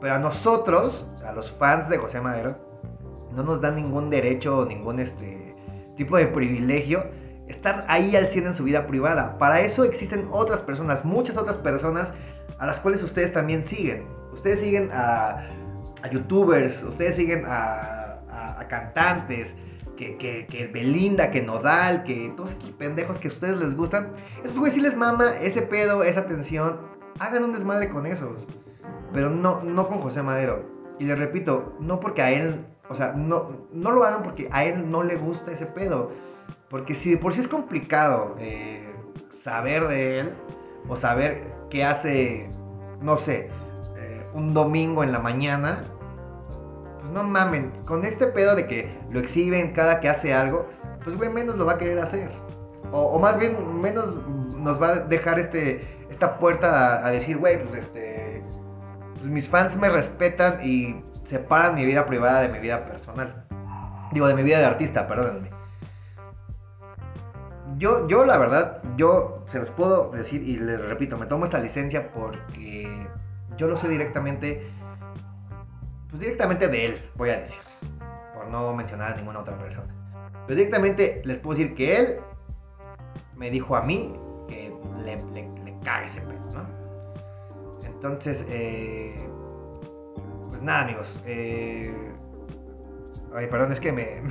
Pero 0.00 0.14
a 0.14 0.18
nosotros, 0.18 1.06
a 1.24 1.30
los 1.32 1.52
fans 1.52 1.88
de 1.88 1.98
José 1.98 2.20
Madero, 2.20 2.56
no 3.32 3.44
nos 3.44 3.60
dan 3.60 3.76
ningún 3.76 4.10
derecho 4.10 4.58
o 4.58 4.66
ningún 4.66 4.98
este, 4.98 5.54
tipo 5.96 6.16
de 6.16 6.26
privilegio 6.26 7.04
estar 7.46 7.84
ahí 7.86 8.16
al 8.16 8.26
100 8.26 8.48
en 8.48 8.54
su 8.54 8.64
vida 8.64 8.88
privada. 8.88 9.38
Para 9.38 9.60
eso 9.60 9.84
existen 9.84 10.26
otras 10.32 10.62
personas, 10.62 11.04
muchas 11.04 11.36
otras 11.36 11.58
personas 11.58 12.12
a 12.58 12.66
las 12.66 12.80
cuales 12.80 13.04
ustedes 13.04 13.32
también 13.32 13.64
siguen. 13.64 14.19
Ustedes 14.32 14.60
siguen 14.60 14.90
a, 14.92 15.48
youtubers, 16.10 16.82
ustedes 16.84 17.16
siguen 17.16 17.44
a, 17.46 18.06
cantantes, 18.68 19.56
que, 19.96 20.46
que, 20.48 20.66
Belinda, 20.72 21.30
que 21.30 21.42
Nodal, 21.42 22.04
que 22.04 22.32
todos 22.36 22.52
estos 22.52 22.70
pendejos 22.70 23.18
que 23.18 23.28
a 23.28 23.30
ustedes 23.30 23.58
les 23.58 23.76
gustan. 23.76 24.12
Esos 24.44 24.58
güeyes 24.58 24.74
sí 24.74 24.80
les 24.80 24.96
mama 24.96 25.36
ese 25.40 25.62
pedo, 25.62 26.02
esa 26.02 26.20
atención. 26.20 26.78
Hagan 27.18 27.44
un 27.44 27.52
desmadre 27.52 27.90
con 27.90 28.06
esos. 28.06 28.46
Pero 29.12 29.28
no, 29.28 29.62
no 29.62 29.88
con 29.88 30.00
José 30.00 30.22
Madero. 30.22 30.64
Y 30.98 31.04
les 31.04 31.18
repito, 31.18 31.74
no 31.80 32.00
porque 32.00 32.22
a 32.22 32.30
él, 32.30 32.64
o 32.88 32.94
sea, 32.94 33.12
no, 33.12 33.66
no 33.72 33.90
lo 33.90 34.04
hagan 34.04 34.22
porque 34.22 34.48
a 34.52 34.64
él 34.64 34.90
no 34.90 35.02
le 35.02 35.16
gusta 35.16 35.52
ese 35.52 35.66
pedo. 35.66 36.12
Porque 36.68 36.94
si 36.94 37.16
por 37.16 37.32
sí 37.32 37.40
es 37.40 37.48
complicado 37.48 38.36
eh, 38.38 38.88
saber 39.30 39.88
de 39.88 40.20
él 40.20 40.32
o 40.88 40.96
saber 40.96 41.42
qué 41.68 41.84
hace, 41.84 42.44
no 43.00 43.16
sé, 43.16 43.48
un 44.34 44.52
domingo 44.52 45.02
en 45.04 45.12
la 45.12 45.18
mañana, 45.18 45.84
pues 47.00 47.12
no 47.12 47.22
mamen, 47.22 47.72
con 47.84 48.04
este 48.04 48.26
pedo 48.26 48.54
de 48.54 48.66
que 48.66 48.98
lo 49.10 49.20
exhiben 49.20 49.72
cada 49.72 50.00
que 50.00 50.08
hace 50.08 50.34
algo, 50.34 50.68
pues 51.04 51.16
güey, 51.16 51.30
menos 51.30 51.56
lo 51.56 51.66
va 51.66 51.72
a 51.72 51.78
querer 51.78 51.98
hacer. 51.98 52.30
O, 52.92 53.18
más 53.18 53.38
bien, 53.38 53.80
menos 53.80 54.16
nos 54.56 54.80
va 54.82 54.88
a 54.88 54.94
dejar 55.00 55.38
este, 55.38 55.80
esta 56.10 56.38
puerta 56.38 57.06
a, 57.06 57.10
decir, 57.10 57.38
güey, 57.38 57.62
pues 57.64 57.84
este, 57.84 58.42
pues 59.14 59.24
mis 59.24 59.48
fans 59.48 59.76
me 59.76 59.88
respetan 59.88 60.64
y 60.64 61.02
separan 61.24 61.76
mi 61.76 61.84
vida 61.84 62.04
privada 62.06 62.42
de 62.42 62.48
mi 62.48 62.58
vida 62.58 62.84
personal. 62.84 63.44
Digo, 64.12 64.26
de 64.26 64.34
mi 64.34 64.42
vida 64.42 64.58
de 64.58 64.64
artista, 64.64 65.06
perdónenme. 65.06 65.50
Yo, 67.78 68.08
yo 68.08 68.24
la 68.24 68.36
verdad, 68.36 68.82
yo 68.96 69.44
se 69.46 69.60
los 69.60 69.70
puedo 69.70 70.10
decir 70.10 70.42
y 70.42 70.56
les 70.56 70.88
repito, 70.88 71.16
me 71.16 71.26
tomo 71.26 71.44
esta 71.44 71.58
licencia 71.58 72.10
porque 72.12 73.06
yo 73.56 73.66
lo 73.66 73.76
sé 73.76 73.88
directamente, 73.88 74.70
pues 76.08 76.20
directamente 76.20 76.68
de 76.68 76.86
él, 76.86 77.10
voy 77.16 77.30
a 77.30 77.40
decir, 77.40 77.60
por 78.34 78.48
no 78.48 78.72
mencionar 78.74 79.12
a 79.12 79.16
ninguna 79.16 79.40
otra 79.40 79.56
persona. 79.58 79.92
Pero 80.46 80.56
directamente 80.56 81.22
les 81.24 81.38
puedo 81.38 81.58
decir 81.58 81.74
que 81.74 81.96
él 81.96 82.16
me 83.36 83.50
dijo 83.50 83.76
a 83.76 83.82
mí 83.82 84.14
que 84.48 84.74
le, 85.04 85.16
le, 85.32 85.50
caga 85.84 86.06
ese 86.06 86.20
pedo, 86.20 86.40
¿no? 86.52 87.86
Entonces, 87.86 88.46
eh, 88.50 89.16
pues 90.48 90.60
nada, 90.62 90.82
amigos. 90.82 91.22
Eh, 91.26 91.94
ay, 93.34 93.46
perdón, 93.46 93.72
es 93.72 93.80
que 93.80 93.92
me, 93.92 94.22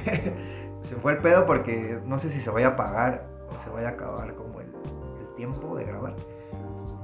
se 0.84 0.95
fue 0.95 1.13
el 1.13 1.17
pedo 1.19 1.45
porque 1.45 1.99
no 2.05 2.19
sé 2.19 2.29
si 2.29 2.39
se 2.39 2.49
vaya 2.49 2.67
a 2.67 2.71
apagar 2.71 3.27
o 3.49 3.63
se 3.63 3.69
vaya 3.69 3.89
a 3.89 3.91
acabar 3.91 4.34
como 4.36 4.62
el 4.62 4.67
tiempo 5.36 5.75
de 5.77 5.86
grabar 5.86 6.15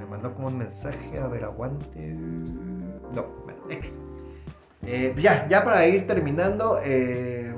mandó 0.06 0.34
como 0.34 0.48
un 0.48 0.58
mensaje, 0.58 1.20
a 1.20 1.28
ver, 1.28 1.44
aguante. 1.44 2.14
No, 3.14 3.26
bueno, 3.44 3.60
X. 3.70 4.00
Eh, 4.84 5.10
pues 5.14 5.24
ya, 5.24 5.48
ya 5.48 5.64
para 5.64 5.88
ir 5.88 6.06
terminando, 6.06 6.80
eh, 6.84 7.54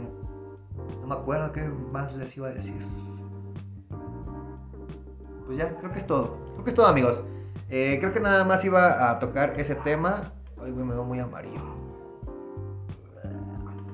no 1.02 1.08
me 1.08 1.16
acuerdo 1.16 1.52
qué 1.52 1.62
más 1.62 2.16
les 2.16 2.36
iba 2.38 2.48
a 2.48 2.52
decir. 2.52 2.74
Pues 5.46 5.58
ya, 5.58 5.76
creo 5.78 5.92
que 5.92 6.00
es 6.00 6.08
todo. 6.08 6.38
Creo 6.54 6.64
que 6.64 6.70
es 6.70 6.76
todo, 6.76 6.88
amigos. 6.88 7.24
Eh, 7.70 7.98
creo 8.00 8.14
que 8.14 8.20
nada 8.20 8.46
más 8.46 8.64
iba 8.64 9.10
a 9.10 9.20
tocar 9.20 9.60
ese 9.60 9.76
tema. 9.76 10.32
Ay, 10.64 10.72
me 10.72 10.94
veo 10.94 11.04
muy 11.04 11.20
amarillo. 11.20 11.60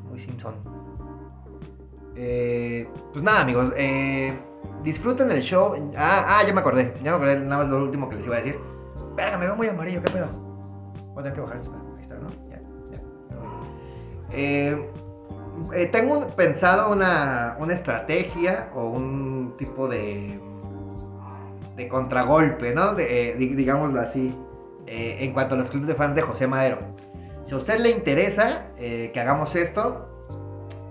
Muy 0.10 0.20
Simpson. 0.20 0.54
pues 2.14 3.24
nada, 3.24 3.42
amigos. 3.42 3.74
Eh, 3.76 4.38
disfruten 4.84 5.32
el 5.32 5.42
show. 5.42 5.74
Ah, 5.98 6.26
ah, 6.28 6.44
ya 6.46 6.54
me 6.54 6.62
acordé. 6.62 6.94
Ya 7.04 7.12
me 7.12 7.18
acordé 7.18 7.40
nada 7.40 7.64
más 7.64 7.70
lo 7.70 7.84
último 7.84 8.10
que 8.10 8.18
les 8.18 8.26
iba 8.26 8.36
a 8.36 8.40
decir. 8.40 8.60
Verga, 9.16 9.38
me 9.38 9.46
veo 9.46 9.56
muy 9.56 9.68
amarillo, 9.68 10.02
¿qué 10.02 10.12
pedo? 10.12 10.28
Voy 11.14 11.22
a 11.22 11.24
tener 11.24 11.34
que 11.34 11.42
bajar 11.42 11.58
esta. 11.58 11.76
Ahí 11.76 12.02
está, 12.02 12.16
¿no? 12.16 12.30
Ya, 12.50 12.62
ya. 12.92 13.02
Eh, 14.32 14.90
eh, 15.74 15.88
tengo 15.92 16.28
pensado 16.30 16.92
una, 16.92 17.56
una 17.60 17.74
estrategia 17.74 18.70
o 18.76 18.88
un 18.88 19.54
tipo 19.58 19.88
de, 19.88 20.40
de 21.76 21.88
contragolpe, 21.88 22.74
¿no? 22.74 22.96
De, 22.96 23.32
eh, 23.32 23.36
digámoslo 23.38 24.02
así, 24.02 24.36
eh, 24.88 25.18
en 25.20 25.34
cuanto 25.34 25.56
a 25.56 25.58
los 25.60 25.70
clubes 25.70 25.88
de 25.88 25.96
fans 25.96 26.16
de 26.16 26.22
José 26.22 26.48
Madero. 26.48 26.80
Si 27.46 27.54
a 27.54 27.58
usted 27.58 27.80
le 27.80 27.92
interesa 27.92 28.68
que 28.78 29.20
hagamos 29.20 29.54
esto, 29.56 30.08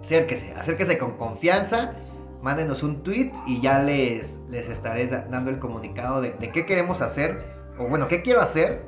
acérquese, 0.03 0.53
acérquese 0.55 0.99
con 0.99 1.17
confianza 1.17 1.95
mándenos 2.43 2.83
un 2.83 3.03
tweet 3.03 3.31
y 3.47 3.61
ya 3.61 3.79
les, 3.79 4.41
les 4.51 4.69
estaré 4.69 5.07
dando 5.07 5.51
el 5.51 5.59
comunicado 5.59 6.21
de, 6.21 6.35
qué 6.53 6.67
queremos 6.67 7.01
hacer, 7.01 7.39
o 7.79 7.85
bueno, 7.85 8.09
qué 8.09 8.23
quiero 8.23 8.41
hacer 8.41 8.83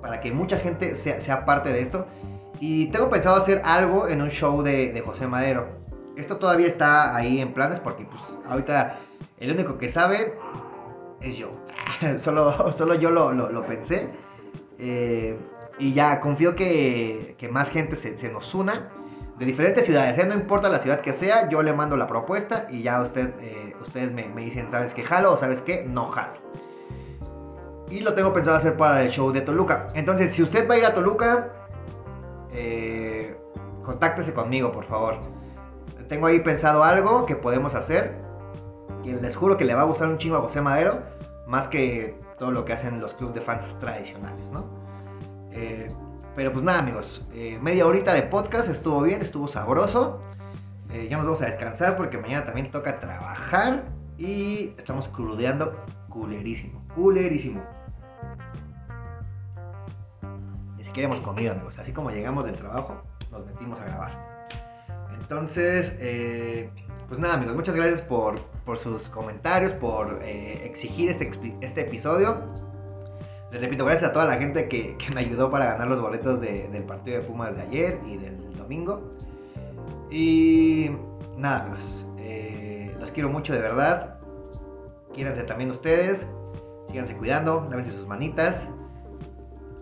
para 0.00 0.20
que 0.20 0.30
mucha 0.30 0.58
gente 0.58 0.94
sea, 0.94 1.44
parte 1.44 1.72
de 1.72 1.80
esto. 1.80 2.06
Y 2.60 2.86
tengo 2.86 3.10
pensado 3.10 3.36
hacer 3.36 3.62
algo 3.64 4.08
en 4.08 4.22
un 4.22 4.28
show 4.28 4.62
de, 4.62 5.02
José 5.04 5.26
Madero. 5.26 5.66
Esto 6.16 6.36
todavía 6.36 6.68
está 6.68 7.16
ahí 7.16 7.40
en 7.40 7.54
planes 7.54 7.80
porque 7.80 8.04
pues 8.04 8.22
ahorita 8.48 8.98
el 9.38 9.50
único 9.50 9.78
que 9.78 9.88
sabe 9.88 10.34
es 11.20 11.36
yo. 11.36 11.50
solo, 12.18 12.70
solo 12.72 12.94
yo 12.94 13.10
lo, 13.10 13.66
pensé. 13.66 14.08
Eh, 14.78 15.36
y 15.78 15.92
ya 15.94 16.20
confío 16.20 16.54
que, 16.54 17.36
más 17.50 17.70
gente 17.70 17.96
se, 17.96 18.18
se 18.18 18.30
nos 18.30 18.54
una 18.54 18.90
de 19.42 19.46
diferentes 19.46 19.86
ciudades, 19.86 20.16
¿eh? 20.18 20.24
no 20.24 20.34
importa 20.34 20.68
la 20.68 20.78
ciudad 20.78 21.00
que 21.00 21.12
sea, 21.12 21.48
yo 21.48 21.62
le 21.62 21.72
mando 21.72 21.96
la 21.96 22.06
propuesta 22.06 22.68
y 22.70 22.84
ya 22.84 23.02
usted, 23.02 23.34
eh, 23.40 23.74
ustedes 23.82 24.12
me, 24.12 24.28
dicen, 24.36 24.70
¿sabes 24.70 24.94
qué 24.94 25.02
jalo 25.02 25.32
o 25.32 25.36
sabes 25.36 25.60
qué 25.60 25.84
no 25.84 26.06
jalo? 26.06 26.34
Y 27.90 27.98
lo 27.98 28.14
tengo 28.14 28.32
pensado 28.32 28.56
hacer 28.56 28.76
para 28.76 29.02
el 29.02 29.10
show 29.10 29.32
de 29.32 29.40
Toluca. 29.40 29.88
Entonces, 29.94 30.32
si 30.32 30.44
usted 30.44 30.70
va 30.70 30.74
a 30.74 30.78
ir 30.78 30.86
a 30.86 30.94
Toluca, 30.94 31.48
eh, 32.52 33.36
contáctese 33.84 34.32
conmigo, 34.32 34.70
por 34.70 34.84
favor. 34.84 35.16
Tengo 36.08 36.28
ahí 36.28 36.38
pensado 36.38 36.84
algo 36.84 37.26
que 37.26 37.34
podemos 37.34 37.74
hacer. 37.74 38.14
Que 39.02 39.12
les 39.14 39.36
juro 39.36 39.56
que 39.56 39.64
le 39.64 39.74
va 39.74 39.80
a 39.80 39.86
gustar 39.86 40.06
un 40.06 40.18
chingo 40.18 40.36
a 40.36 40.40
José 40.40 40.60
Madero. 40.60 41.00
Más 41.48 41.66
que 41.66 42.14
todo 42.38 42.52
lo 42.52 42.64
que 42.64 42.74
hacen 42.74 43.00
los 43.00 43.12
clubes 43.14 43.34
de 43.34 43.40
fans 43.40 43.76
tradicionales, 43.80 44.52
¿no? 44.52 44.64
Eh, 45.50 45.88
pero 46.34 46.52
pues 46.52 46.64
nada, 46.64 46.78
amigos, 46.78 47.26
eh, 47.34 47.58
media 47.60 47.86
horita 47.86 48.14
de 48.14 48.22
podcast 48.22 48.68
estuvo 48.68 49.02
bien, 49.02 49.20
estuvo 49.20 49.48
sabroso. 49.48 50.22
Eh, 50.90 51.08
ya 51.10 51.16
nos 51.16 51.26
vamos 51.26 51.42
a 51.42 51.46
descansar 51.46 51.96
porque 51.96 52.18
mañana 52.18 52.44
también 52.44 52.70
toca 52.70 53.00
trabajar 53.00 53.84
y 54.16 54.74
estamos 54.78 55.08
crudeando 55.08 55.76
culerísimo, 56.08 56.82
culerísimo. 56.94 57.62
Ni 60.78 60.84
siquiera 60.84 61.08
hemos 61.08 61.20
comido, 61.20 61.52
amigos. 61.52 61.78
Así 61.78 61.92
como 61.92 62.10
llegamos 62.10 62.44
del 62.44 62.56
trabajo, 62.56 63.02
nos 63.30 63.44
metimos 63.44 63.78
a 63.80 63.84
grabar. 63.84 64.48
Entonces, 65.20 65.94
eh, 65.98 66.70
pues 67.08 67.20
nada, 67.20 67.34
amigos, 67.34 67.56
muchas 67.56 67.76
gracias 67.76 68.00
por, 68.00 68.36
sus 68.78 69.08
comentarios, 69.10 69.72
por 69.72 70.22
exigir 70.22 71.10
este, 71.10 71.30
este 71.60 71.82
episodio. 71.82 72.42
Les 73.52 73.60
repito, 73.60 73.84
gracias 73.84 74.08
a 74.08 74.12
toda 74.14 74.24
la 74.24 74.38
gente 74.38 74.66
que, 74.66 74.96
me 75.14 75.20
ayudó 75.20 75.50
para 75.50 75.66
ganar 75.66 75.86
los 75.86 76.00
boletos 76.00 76.40
del 76.40 76.84
partido 76.84 77.20
de 77.20 77.26
Pumas 77.26 77.54
de 77.54 77.60
ayer 77.60 78.00
y 78.06 78.16
del 78.16 78.56
domingo. 78.56 79.10
Y 80.10 80.90
nada, 81.36 81.66
pues 81.68 82.06
eh, 82.16 82.96
los 82.98 83.10
quiero 83.10 83.28
mucho 83.28 83.52
de 83.52 83.60
verdad. 83.60 84.18
Quírense 85.12 85.42
también 85.42 85.70
ustedes. 85.70 86.26
Síganse 86.88 87.14
cuidando, 87.14 87.68
lávense 87.70 87.90
sus 87.90 88.06
manitas. 88.06 88.70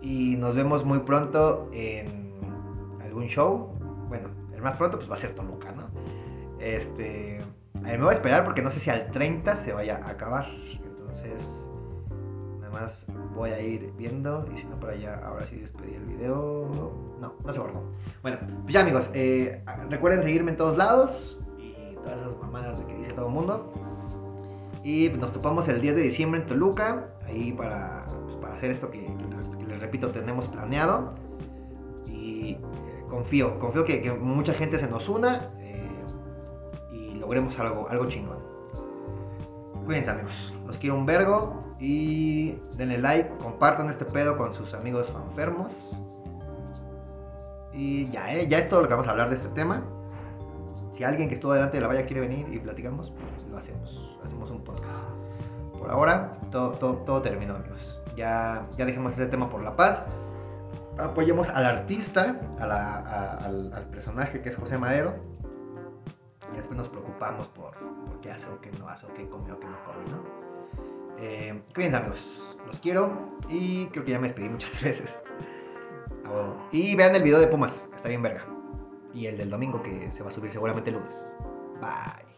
Y 0.01 0.35
nos 0.35 0.53
vemos 0.53 0.83
muy 0.83 0.99
pronto 0.99 1.69
en 1.71 2.33
algún 3.01 3.27
show. 3.27 3.73
Bueno, 4.09 4.27
el 4.53 4.61
más 4.61 4.75
pronto 4.75 4.97
pues 4.97 5.09
va 5.09 5.13
a 5.13 5.17
ser 5.17 5.33
Toluca, 5.33 5.71
¿no? 5.71 5.83
Este, 6.59 7.39
a 7.75 7.79
me 7.79 7.97
voy 7.97 8.09
a 8.09 8.13
esperar 8.13 8.43
porque 8.43 8.61
no 8.61 8.69
sé 8.69 8.81
si 8.81 8.89
al 8.89 9.09
30 9.11 9.55
se 9.55 9.71
vaya 9.71 10.01
a 10.03 10.09
acabar. 10.09 10.45
Entonces, 10.83 11.61
Además, 12.71 13.05
voy 13.41 13.51
a 13.51 13.59
ir 13.59 13.91
viendo. 13.97 14.45
Y 14.53 14.57
si 14.59 14.65
no, 14.65 14.79
por 14.79 14.91
allá, 14.91 15.19
ahora 15.25 15.45
sí 15.47 15.55
despedí 15.57 15.95
el 15.95 16.05
video. 16.05 16.69
No, 17.19 17.33
no 17.43 17.53
se 17.53 17.59
borró. 17.59 17.83
Bueno, 18.21 18.37
pues 18.61 18.73
ya, 18.73 18.81
amigos. 18.81 19.09
eh, 19.13 19.63
recuerden 19.89 20.21
seguirme 20.21 20.51
en 20.51 20.57
todos 20.57 20.77
lados. 20.77 21.39
Y 21.57 21.95
todas 21.95 22.19
esas 22.19 22.37
mamadas 22.39 22.79
que 22.81 22.95
dice 22.95 23.13
todo 23.13 23.27
el 23.27 23.33
mundo. 23.33 23.73
Y 24.83 25.09
pues, 25.09 25.19
nos 25.19 25.31
topamos 25.31 25.67
el 25.67 25.81
10 25.81 25.95
de 25.95 26.01
diciembre 26.03 26.41
en 26.41 26.45
Toluca. 26.47 27.09
Ahí 27.25 27.51
para, 27.51 28.01
pues, 28.25 28.35
para 28.35 28.53
hacer 28.53 28.71
esto 28.71 28.89
que, 28.91 29.07
les 29.67 29.79
repito, 29.79 30.07
tenemos 30.09 30.47
planeado. 30.47 31.15
Y 32.07 32.51
eh, 32.51 32.59
confío, 33.09 33.57
confío 33.57 33.83
que, 33.83 34.03
que 34.03 34.11
mucha 34.13 34.53
gente 34.53 34.77
se 34.77 34.87
nos 34.87 35.09
una. 35.09 35.49
eh, 35.59 35.97
y 36.91 37.15
logremos 37.15 37.57
algo, 37.59 37.89
algo 37.89 38.05
chingón. 38.07 38.37
Cuídense 39.85 40.11
amigos, 40.11 40.53
los 40.67 40.77
quiero 40.77 40.95
un 40.95 41.07
vergo 41.07 41.70
y 41.81 42.51
denle 42.77 42.99
like, 42.99 43.37
compartan 43.39 43.89
este 43.89 44.05
pedo 44.05 44.37
con 44.37 44.53
sus 44.53 44.75
amigos 44.75 45.11
enfermos. 45.29 45.99
Y 47.73 48.05
ya, 48.11 48.31
¿eh? 48.31 48.47
ya 48.47 48.59
es 48.59 48.69
todo 48.69 48.83
lo 48.83 48.87
que 48.87 48.93
vamos 48.93 49.07
a 49.07 49.11
hablar 49.11 49.29
de 49.29 49.35
este 49.35 49.49
tema. 49.49 49.83
Si 50.93 51.03
alguien 51.03 51.27
que 51.27 51.35
estuvo 51.35 51.53
delante 51.53 51.77
de 51.77 51.81
la 51.81 51.87
valla 51.87 52.05
quiere 52.05 52.21
venir 52.21 52.47
y 52.53 52.59
platicamos, 52.59 53.11
pues 53.11 53.47
lo 53.47 53.57
hacemos, 53.57 54.19
hacemos 54.23 54.51
un 54.51 54.63
podcast. 54.63 55.09
Por 55.79 55.89
ahora, 55.89 56.37
todo, 56.51 56.73
todo, 56.73 56.97
todo 56.97 57.21
terminó 57.23 57.55
amigos. 57.55 57.99
Ya, 58.15 58.61
ya 58.77 58.85
dejemos 58.85 59.13
ese 59.13 59.25
tema 59.25 59.49
por 59.49 59.63
la 59.63 59.75
paz. 59.75 60.05
Apoyemos 60.99 61.49
al 61.49 61.65
artista, 61.65 62.39
al, 62.59 63.87
personaje 63.89 64.41
que 64.43 64.49
es 64.49 64.55
José 64.55 64.77
Madero. 64.77 65.15
Y 66.53 66.57
después 66.57 66.77
nos 66.77 66.89
preocupamos 66.89 67.47
por, 67.47 67.73
por 68.05 68.21
qué 68.21 68.31
hace 68.31 68.47
o 68.49 68.61
qué 68.61 68.69
no 68.77 68.87
hace, 68.87 69.07
o 69.07 69.13
qué 69.15 69.27
come 69.27 69.51
o 69.51 69.59
qué 69.59 69.65
no 69.65 69.77
come, 69.83 70.11
¿no? 70.11 70.50
Eh, 71.21 71.61
cuídense 71.73 71.97
amigos, 71.97 72.19
los 72.65 72.79
quiero 72.79 73.37
y 73.47 73.85
creo 73.87 74.03
que 74.03 74.11
ya 74.11 74.19
me 74.19 74.27
despedí 74.27 74.49
muchas 74.49 74.83
veces. 74.83 75.21
Y 76.71 76.95
vean 76.95 77.15
el 77.15 77.23
video 77.23 77.39
de 77.39 77.47
Pumas, 77.47 77.89
está 77.95 78.07
bien 78.09 78.21
verga. 78.21 78.45
Y 79.13 79.27
el 79.27 79.37
del 79.37 79.49
domingo 79.49 79.83
que 79.83 80.09
se 80.11 80.23
va 80.23 80.29
a 80.29 80.31
subir 80.31 80.51
seguramente 80.51 80.89
el 80.89 80.95
lunes. 80.95 81.33
Bye. 81.81 82.31